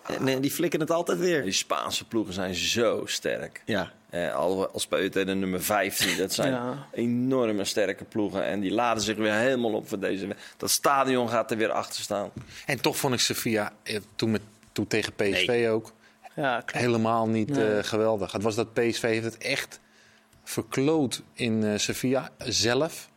[0.03, 1.43] En eh, die flikken het altijd weer.
[1.43, 3.61] Die Spaanse ploegen zijn zo sterk.
[3.65, 6.17] Ja, Eh, al, al de nummer 15.
[6.17, 6.87] Dat zijn Ja.
[6.91, 8.45] enorme sterke ploegen.
[8.45, 10.35] En die laden zich weer helemaal op voor deze.
[10.57, 12.29] Dat stadion gaat er weer achter staan.
[12.65, 14.41] En toch vond ik Sevilla, eh, toen, met,
[14.71, 15.93] toen tegen PSV ook,
[16.35, 17.77] Ja, helemaal niet Nee.
[17.77, 18.31] eh, geweldig.
[18.31, 19.79] Het was dat PSV heeft het echt
[20.43, 23.09] verkloot in eh, Sevilla zelf.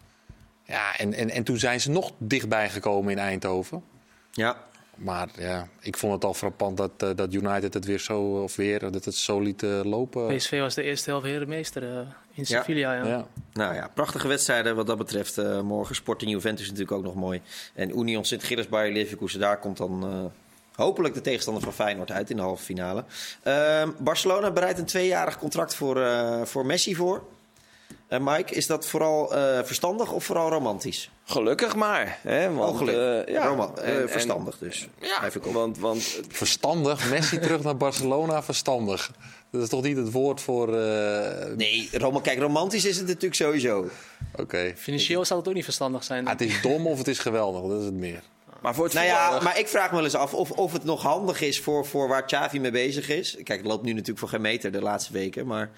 [0.64, 3.82] Ja, en, en, en toen zijn ze nog dichtbij gekomen in Eindhoven.
[4.32, 4.64] ja.
[4.96, 8.56] Maar ja, ik vond het al frappant dat, eh, dat United het weer zo, of
[8.56, 10.36] weer, dat het zo liet eh, lopen.
[10.36, 12.92] PSV was de eerste helft herenmeester eh, in Sevilla.
[12.94, 13.06] Ja.
[13.06, 13.26] Ja.
[13.52, 15.38] Nou ja, prachtige wedstrijden wat dat betreft.
[15.38, 17.40] eh, morgen Sporting Juventus natuurlijk ook nog mooi.
[17.74, 20.24] En Union Sint-Gilles Bayer Leverkusen, daar komt dan eh,
[20.84, 23.04] hopelijk de tegenstander van Feyenoord uit in de halve finale.
[23.42, 27.22] Ehm, Barcelona bereidt een tweejarig contract voor, eh, voor Messi voor.
[28.08, 31.10] En Mike, is dat vooral eh, verstandig of vooral romantisch?
[31.28, 32.18] Gelukkig maar.
[32.22, 32.52] Hè?
[32.52, 33.24] Want, Oh, gelukkig.
[33.28, 34.88] eh, ja, Roma- eh, en- verstandig dus.
[35.00, 39.10] Ja, want, want Verstandig, Messi terug naar Barcelona, verstandig.
[39.50, 40.76] Dat is toch niet het woord voor...
[40.78, 43.88] eh, Nee, Roma, kijk, romantisch is het natuurlijk sowieso.
[44.36, 44.72] Oké.
[44.76, 46.24] Financieel zal het ook niet verstandig zijn.
[46.24, 48.22] Ah, het is dom of het is geweldig, dat is het meer.
[48.62, 50.84] Maar voor het Nou ja, maar ik vraag me wel eens af of, of het
[50.84, 53.36] nog handig is voor, voor waar Xavi mee bezig is.
[53.42, 55.46] Kijk, het loopt nu natuurlijk voor geen meter de laatste weken.
[55.46, 55.70] Maar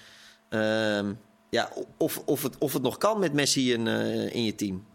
[0.49, 1.13] ehm,
[1.51, 4.87] ja, of, of, het, of het nog kan met Messi in, eh, in je team.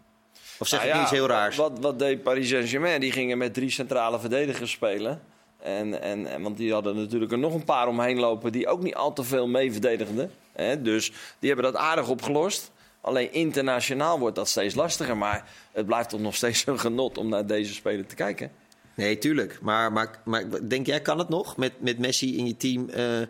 [0.58, 1.56] Of zeg Nou ik ja, iets heel raars?
[1.56, 3.00] Wat, wat deed Paris Saint-Germain?
[3.00, 5.22] Die gingen met drie centrale verdedigers spelen.
[5.62, 8.82] En, en, en, want die hadden natuurlijk er nog een paar omheen lopen die ook
[8.82, 10.30] niet al te veel mee verdedigden.
[10.52, 10.82] Hè?
[10.82, 12.70] Dus die hebben dat aardig opgelost.
[13.00, 15.16] Alleen internationaal wordt dat steeds lastiger.
[15.16, 18.50] Maar het blijft toch nog steeds een genot om naar deze speler te kijken.
[18.94, 19.58] Nee, tuurlijk.
[19.60, 22.88] Maar, maar, maar denk jij, kan het nog met, met Messi in je team?
[22.88, 23.20] eh,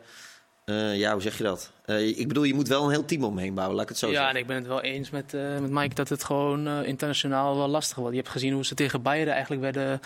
[0.64, 1.70] eh, ja, hoe zeg je dat?
[1.84, 4.06] Eh, ik bedoel, je moet wel een heel team omheen bouwen, laat ik het zo
[4.06, 4.30] ja, zeggen.
[4.34, 7.56] en ik ben het wel eens met, eh, met Mike dat het gewoon eh, internationaal
[7.56, 8.12] wel lastig wordt.
[8.12, 10.00] Je hebt gezien hoe ze tegen Bayern eigenlijk werden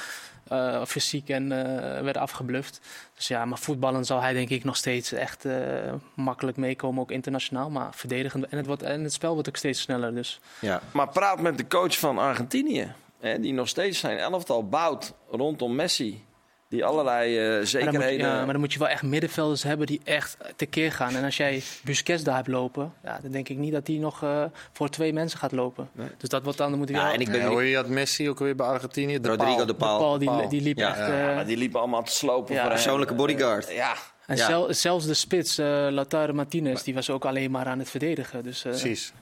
[0.48, 2.80] eh, fysiek en eh, werden afgebluft.
[3.14, 5.56] Dus ja, maar voetballen zal hij denk ik nog steeds echt eh,
[6.14, 7.70] makkelijk meekomen, ook internationaal.
[7.70, 10.14] Maar verdedigend en het, wordt, en het spel wordt ook steeds sneller.
[10.14, 10.80] Dus Ja.
[10.92, 12.92] Maar praat met de coach van Argentinië.
[13.20, 16.24] Hè, die nog steeds zijn elftal bouwt rondom Messi.
[16.68, 18.26] Die allerlei eh, maar dan, zekerheden...
[18.28, 21.14] ja, maar dan moet je wel echt middenvelders hebben die echt tekeer gaan.
[21.14, 24.22] En als jij Busquets daar hebt lopen, ja, dan denk ik niet dat die nog
[24.22, 25.90] eh, voor twee mensen gaat lopen.
[26.18, 27.12] Dus dat wordt dan, dan moet Ja, wel...
[27.12, 29.20] en ik ben hoor je dat Messi ook weer bij Argentinië?
[29.20, 29.66] De Rodrigo paal.
[29.66, 29.98] de Paal.
[29.98, 30.48] Paul, die, Paal.
[30.48, 30.88] die liep Ja.
[30.88, 30.98] echt...
[30.98, 32.80] Ja, eh, maar die liepen allemaal te slopen Ja, voor hem.
[32.80, 33.72] persoonlijke bodyguard.
[33.72, 33.94] Ja,
[34.26, 34.46] En Ja.
[34.46, 38.42] zel- zelfs de spits, eh Lautaro Martinez, die was ook alleen maar aan het verdedigen.
[38.42, 39.12] Dus, eh, Precies.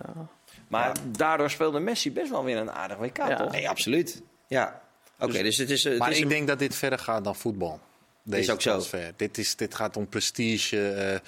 [0.68, 3.36] maar daardoor speelde Messi best wel weer een aardig WK, Ja.
[3.36, 3.50] toch?
[3.52, 4.22] Nee, absoluut.
[4.46, 4.80] Ja.
[5.18, 7.36] Oké, dus, het is, het Maar is ik een- denk dat dit verder gaat dan
[7.36, 7.80] voetbal.
[8.22, 8.82] Deze ook zo.
[9.16, 10.90] Dit, is, dit gaat om prestige.
[10.92, 11.20] eh, eh,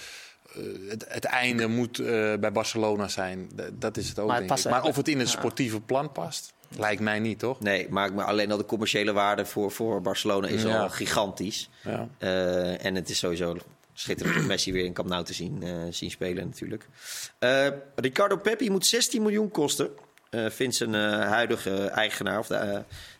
[0.88, 3.50] het, het einde moet eh, bij Barcelona zijn.
[3.56, 4.70] D- dat is het ook, Maar het denk past ik.
[4.70, 5.38] Maar of het in het ja.
[5.38, 7.60] sportieve plan past, Lijkt mij niet, toch?
[7.60, 10.78] Nee, maar, maar alleen al de commerciële waarde voor, voor Barcelona is Ja.
[10.80, 11.68] al gigantisch.
[11.84, 12.08] Ja.
[12.18, 13.56] Eh, en het is sowieso
[13.92, 16.86] schitterend om Messi weer in Camp Nou te zien, eh, zien spelen natuurlijk.
[17.38, 19.90] Eh, Ricardo Peppi moet 16 miljoen kosten.
[20.30, 22.78] eh vindt zijn eh, huidige eigenaar, of de, eh,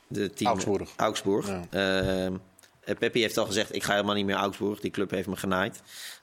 [0.08, 0.90] de team Augsburg.
[0.96, 1.46] Augsburg.
[1.46, 1.62] Ja.
[1.70, 4.80] Eh, Peppi heeft al gezegd, ik ga helemaal niet meer Augsburg.
[4.80, 5.80] Die club heeft me genaaid.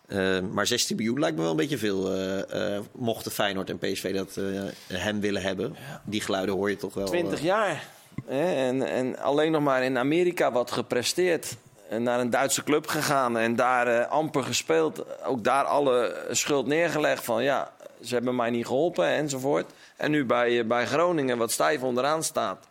[0.07, 2.11] Eh, maar 16 miljoen lijkt me wel een beetje veel.
[2.11, 5.75] eh eh mochten Feyenoord en PSV dat eh, hem willen hebben.
[6.03, 7.05] Die geluiden hoor je toch wel.
[7.05, 7.87] 20 eh, jaar.
[8.25, 8.67] Hè?
[8.67, 11.55] En, en alleen nog maar in Amerika wat gepresteerd.
[11.89, 15.23] En naar een Duitse club gegaan en daar amper gespeeld.
[15.25, 17.71] Ook daar alle schuld neergelegd van ja,
[18.01, 19.71] ze hebben mij niet geholpen enzovoort.
[19.95, 22.67] En nu bij, bij Groningen, wat stijf onderaan staat.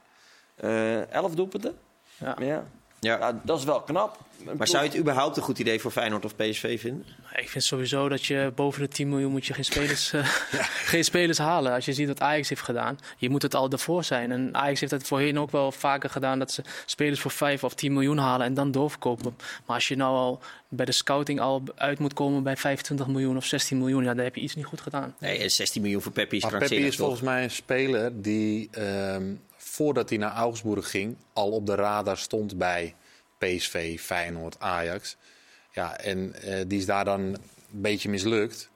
[0.55, 1.75] Eh elf doelpunten?
[2.19, 2.37] Ja.
[2.39, 2.45] Ja.
[2.47, 2.65] ja.
[3.05, 4.19] Ja, dat is wel knap.
[4.57, 7.07] Maar zou je het überhaupt een goed idee voor Feyenoord of PSV vinden?
[7.37, 10.27] Ik vind sowieso dat je boven de 10 miljoen moet je geen spelers, eh,
[10.93, 11.73] geen spelers halen.
[11.73, 14.33] Als je ziet wat Ajax heeft gedaan, je moet het al daarvoor zijn.
[14.33, 17.75] En Ajax heeft dat voorheen ook wel vaker gedaan, dat ze spelers voor 5 of
[17.75, 19.37] 10 miljoen halen en dan doorverkopen.
[19.67, 23.37] Maar als je nou al bij de scouting al uit moet komen bij 25 miljoen
[23.37, 25.15] of 16 miljoen, ja, dan heb je iets niet goed gedaan.
[25.19, 28.69] Nee, en 16 miljoen voor Peppi is Maar Peppi is volgens mij een speler die,
[28.71, 29.33] ehm,
[29.75, 32.95] voordat hij naar Augsburg ging, al op de radar stond bij
[33.39, 35.17] PSV, Feyenoord, Ajax.
[35.73, 37.37] Ja, en eh, die is daar dan een
[37.71, 38.71] beetje mislukt.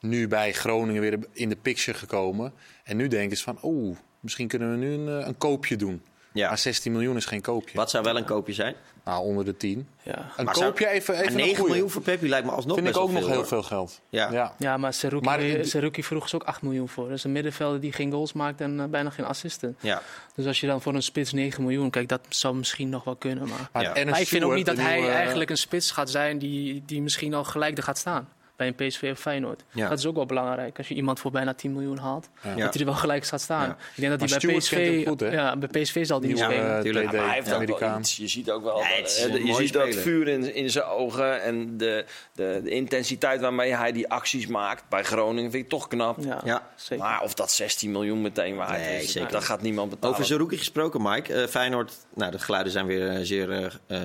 [0.00, 2.52] Nu bij Groningen weer in de picture gekomen.
[2.84, 6.02] En nu denken ze van, oeh, misschien kunnen we nu een, eh, een koopje doen.
[6.34, 6.48] Ja.
[6.48, 7.76] Maar 16 miljoen is geen koopje.
[7.76, 8.74] Wat zou wel een koopje zijn?
[9.04, 9.88] Nou, onder de 10.
[10.02, 10.30] Ja.
[10.36, 11.70] Een Maar zou- koopje even, even En een 9 goeie.
[11.70, 13.46] miljoen voor Peppi lijkt me alsnog Vind ik ook nog heel hoor.
[13.46, 14.00] veel geld.
[14.08, 14.32] Ja.
[14.32, 14.54] ja.
[14.58, 17.08] Ja, maar Seruki, Maar in- Seruki vroeg ze ook 8 miljoen voor.
[17.08, 19.76] Dat is een middenvelder die geen goals maakt en eh, bijna geen assisten.
[19.80, 20.02] Ja.
[20.34, 23.16] Dus als je dan voor een spits 9 miljoen, kijk, dat zou misschien nog wel
[23.16, 23.48] kunnen.
[23.48, 24.04] Maar, Maar, Ja.
[24.10, 27.02] maar ik vind ook niet dat hij nieuwe- eigenlijk een spits gaat zijn die, die
[27.02, 28.28] misschien al gelijk er gaat staan.
[28.56, 29.64] Bij een PSV of Feyenoord.
[29.72, 29.88] Ja.
[29.88, 30.78] Dat is ook wel belangrijk.
[30.78, 32.54] Als je iemand voor bijna 10 miljoen haalt, Ja.
[32.54, 33.66] dat hij er wel gelijk gaat staan.
[33.68, 33.76] Ja.
[33.94, 35.28] Ik denk dat hij bij PSV, goed, hè?
[35.28, 37.02] ja, bij PSV zal die niet Nieuwe, spelen.
[37.04, 38.00] eh, maar hij heeft ook wel Amerikaan.
[38.00, 38.16] iets.
[38.16, 38.80] Je ziet ook wel.
[38.82, 43.74] Eh, je ziet dat vuur in, in zijn ogen en de, de, de intensiteit waarmee
[43.76, 44.84] hij die acties maakt.
[44.88, 46.16] Bij Groningen vind ik toch knap.
[46.24, 46.70] Ja, Ja.
[46.76, 47.04] zeker.
[47.04, 50.14] Maar of dat 16 miljoen meteen waard Nee, is, zeker dat gaat niemand betalen.
[50.14, 51.34] Over Zerouki gesproken, Mike.
[51.34, 53.98] Eh, Feyenoord, nou, de geluiden zijn weer eh, zeer eh,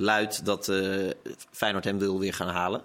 [0.00, 1.10] eh, eh, luid dat eh,
[1.50, 2.80] Feyenoord hem wil weer gaan halen.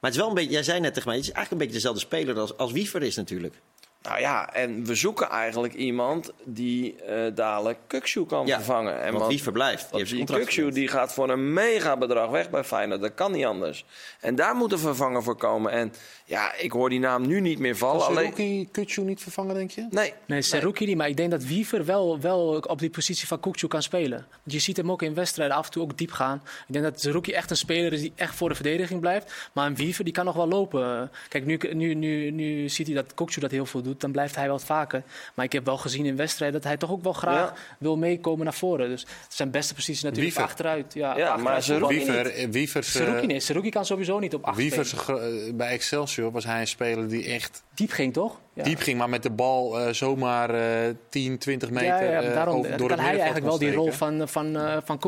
[0.00, 1.68] Maar het is wel een beetje, jij zei net tegen mij, het is eigenlijk een
[1.68, 3.54] beetje dezelfde speler als, als Wiever is natuurlijk.
[4.02, 9.02] Nou ja, en we zoeken eigenlijk iemand die eh, dadelijk Kukshoe kan Ja, vervangen.
[9.02, 9.92] En Want Wiever blijft.
[9.92, 13.00] Die die Kukshoe die gaat voor een mega bedrag weg bij Feyenoord.
[13.00, 13.84] Dat kan niet anders.
[14.20, 15.72] En daar moet een vervanger voor komen.
[15.72, 15.92] En
[16.24, 18.00] ja, ik hoor die naam nu niet meer vallen.
[18.00, 18.32] Kan Alleen...
[18.36, 19.86] Seruki Kutsu niet vervangen, denk je?
[19.90, 23.40] Nee, Nee, Seruki niet, maar ik denk dat Wiever wel, wel op die positie van
[23.40, 24.26] Kukcu kan spelen.
[24.28, 26.42] Want je ziet hem ook in wedstrijden af en toe ook diep gaan.
[26.66, 29.50] Ik denk dat Seruki echt een speler is die echt voor de verdediging blijft.
[29.52, 31.10] Maar een Wiever die kan nog wel lopen.
[31.28, 34.34] Kijk, nu, nu, nu, nu ziet hij dat Kukcu dat heel veel doet, dan blijft
[34.34, 35.02] hij wel wat vaker.
[35.34, 37.54] Maar ik heb wel gezien in wedstrijden dat hij toch ook wel graag Ja.
[37.78, 38.88] wil meekomen naar voren.
[38.88, 40.42] Dus zijn beste positie natuurlijk Wiever.
[40.50, 40.94] achteruit.
[40.94, 41.88] Ja, Ja, achteruit maar.
[41.88, 45.46] Wiever, eh, Wievers, eh, Seruki kan sowieso niet op acht Wievers spelen.
[45.46, 48.40] eh, bij Excelsior was hij een speler die echt Diep ging toch?
[48.52, 48.64] Ja.
[48.64, 52.34] diep ging, maar met de bal eh, zomaar eh 10, 20 meter Ja, ja, eh,
[52.34, 54.98] daarom over, door kan het hij eigenlijk wel die rol van, van, eh van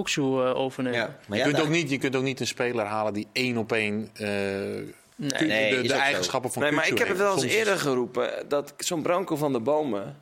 [0.55, 0.99] overnemen.
[0.99, 3.13] Ja, maar Je, ja, kunt daar- ook niet, je kunt ook niet een speler halen
[3.13, 4.29] die één op één eh,
[5.21, 5.49] Nee.
[5.49, 8.49] Nee, de, eigenschappen van Nee, maar ik heb het wel eens eerder geroepen.
[8.49, 10.17] Dat zo'n Branko van de Bomen,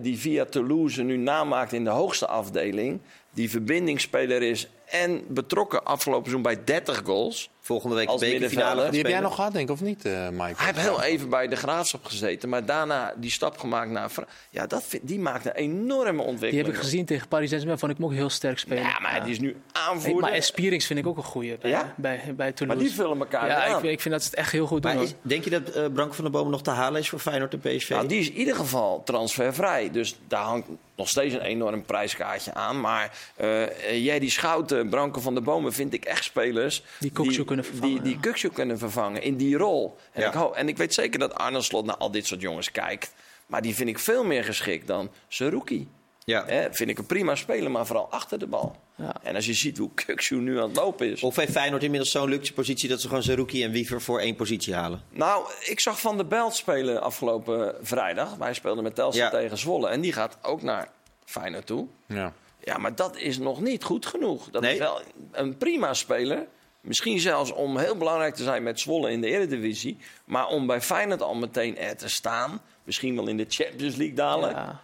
[0.00, 3.00] die via Toulouse nu namaakt in de hoogste afdeling.
[3.32, 7.50] Die verbindingsspeler is en betrokken afgelopen seizoen bij 30 goals.
[7.68, 8.90] Volgende week de Als bekerfinale.
[8.90, 10.42] Die heb jij nog gehad, denk ik, of niet, eh Mike?
[10.56, 14.08] Hij heeft heel even bij de Graafschap gezeten, maar daarna die stap gemaakt naar...
[14.08, 16.66] Fra- Ja, dat vind- die maakt een enorme Die ontwikkeling.
[16.66, 17.78] heb ik gezien tegen Paris Saint-Germain.
[17.80, 18.82] Vond ik hem ook heel sterk spelen.
[18.82, 20.20] Ja, maar die is nu Hey, aanvoerder.
[20.20, 21.94] maar Espierings vind ik ook een goeie bij, Ja?
[21.96, 22.82] bij, bij maar Toulouse.
[22.84, 24.94] die vullen elkaar ja, ik, ik vind dat ze het echt heel goed doen.
[24.94, 27.18] Maar is- denk je dat eh Branko van der Bomen nog te halen is voor
[27.18, 27.88] Feyenoord en PSV?
[27.90, 29.90] Nou, die is in ieder geval transfervrij.
[29.90, 32.80] Dus daar hangt nog steeds een enorm prijskaartje aan.
[32.80, 36.82] Maar eh jij, die Schouten, Branko van der Bomen, vind ik echt spelers...
[36.98, 39.96] Die Kukçu kunnen vervangen, Die, die kunnen vervangen in die rol.
[40.12, 40.28] En, Ja.
[40.48, 43.14] ik en ik weet zeker dat Arne Slot naar al dit soort jongens kijkt.
[43.46, 45.88] Maar die vind ik veel meer geschikt dan Seruki.
[46.24, 46.44] ja.
[46.46, 48.76] Hè, vind ik een prima speler, maar vooral achter de bal.
[48.94, 49.14] Ja.
[49.22, 51.22] En als je ziet hoe Kukçu nu aan het lopen is...
[51.22, 54.34] Of heeft Feyenoord inmiddels zo'n luxe positie dat ze gewoon Zerouki en Wiever voor één
[54.36, 55.02] positie halen?
[55.10, 58.34] Nou, ik zag Van der Belt spelen afgelopen vrijdag.
[58.34, 59.30] Wij speelden met Telstar Ja.
[59.30, 59.88] tegen Zwolle.
[59.88, 60.88] En die gaat ook naar
[61.24, 61.86] Feyenoord toe.
[62.06, 62.32] Ja.
[62.64, 64.50] Ja, maar dat is nog niet goed genoeg.
[64.50, 64.72] Dat Nee.
[64.72, 65.00] is wel
[65.32, 66.46] een prima speler.
[66.80, 69.96] Misschien zelfs om heel belangrijk te zijn met Zwolle in de Eredivisie.
[70.24, 72.60] Maar om bij Feyenoord al meteen er te staan.
[72.84, 74.52] Misschien wel in de Champions League dadelijk.
[74.56, 74.80] Ja.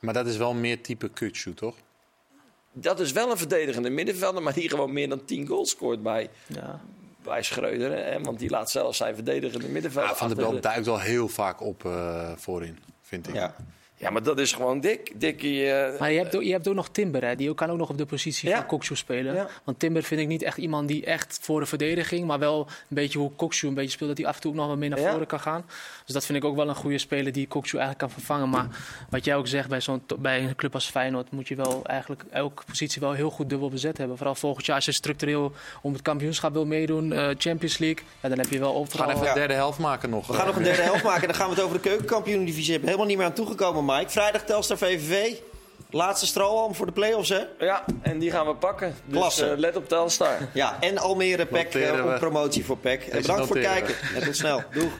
[0.00, 1.74] Maar dat is wel meer type Kutsu, toch?
[2.72, 4.42] Dat is wel een verdedigende middenvelder.
[4.42, 6.80] Maar die gewoon meer dan 10 goals scoort bij, Ja.
[7.22, 8.04] bij Schreuder.
[8.04, 8.20] Hè?
[8.20, 11.60] Want die laat zelfs zijn verdedigende middenvelder Ja, van der Belt duikt wel heel vaak
[11.60, 13.34] op eh, voorin, vind ik.
[13.34, 13.54] Ja.
[14.00, 15.12] Ja, maar dat is gewoon dik.
[15.20, 17.78] Dikkie, eh, Maar je hebt, ook- je hebt ook nog Timber, hè, die kan ook
[17.78, 18.56] nog op de positie Ja.
[18.56, 19.34] van Kokshoe spelen.
[19.34, 19.48] Ja.
[19.64, 22.74] Want Timber vind ik niet echt iemand die echt voor de verdediging, maar wel een
[22.88, 24.88] beetje hoe Kokshoe een beetje speelt, dat hij af en toe ook nog wat meer
[24.88, 25.10] naar Ja.
[25.10, 25.64] voren kan gaan.
[26.04, 28.48] Dus dat vind ik ook wel een goede speler die Kokshoe eigenlijk kan vervangen.
[28.48, 28.66] Maar
[29.10, 32.22] wat jij ook zegt, bij, zo'n, bij een club als Feyenoord moet je wel eigenlijk
[32.30, 34.16] elke positie wel heel goed dubbel bezet hebben.
[34.16, 38.28] Vooral volgend jaar als je structureel om het kampioenschap wil meedoen, eh, Champions League, ja,
[38.28, 39.06] dan heb je wel We overal...
[39.06, 39.32] gaan even Ja.
[39.32, 40.26] een derde helft maken nog.
[40.26, 41.26] We gaan nog een derde helft maken.
[41.28, 42.86] Dan gaan we het over de keukenkampioen-divisie hebben.
[42.88, 44.10] Helemaal niet meer aan toegekomen, Mike.
[44.10, 45.34] Vrijdag Telstar VVV.
[45.90, 47.40] Laatste strohalm voor de play-offs, hè?
[47.58, 48.94] ja, en die gaan we pakken.
[49.04, 49.50] Dus Klasse.
[49.50, 50.36] eh, let op Telstar.
[50.52, 53.02] Ja, en Almere PEC Noteren eh, promotie voor PEC.
[53.02, 53.94] En bedankt voor het kijken.
[54.14, 54.62] En tot snel.
[54.72, 54.92] Doeg.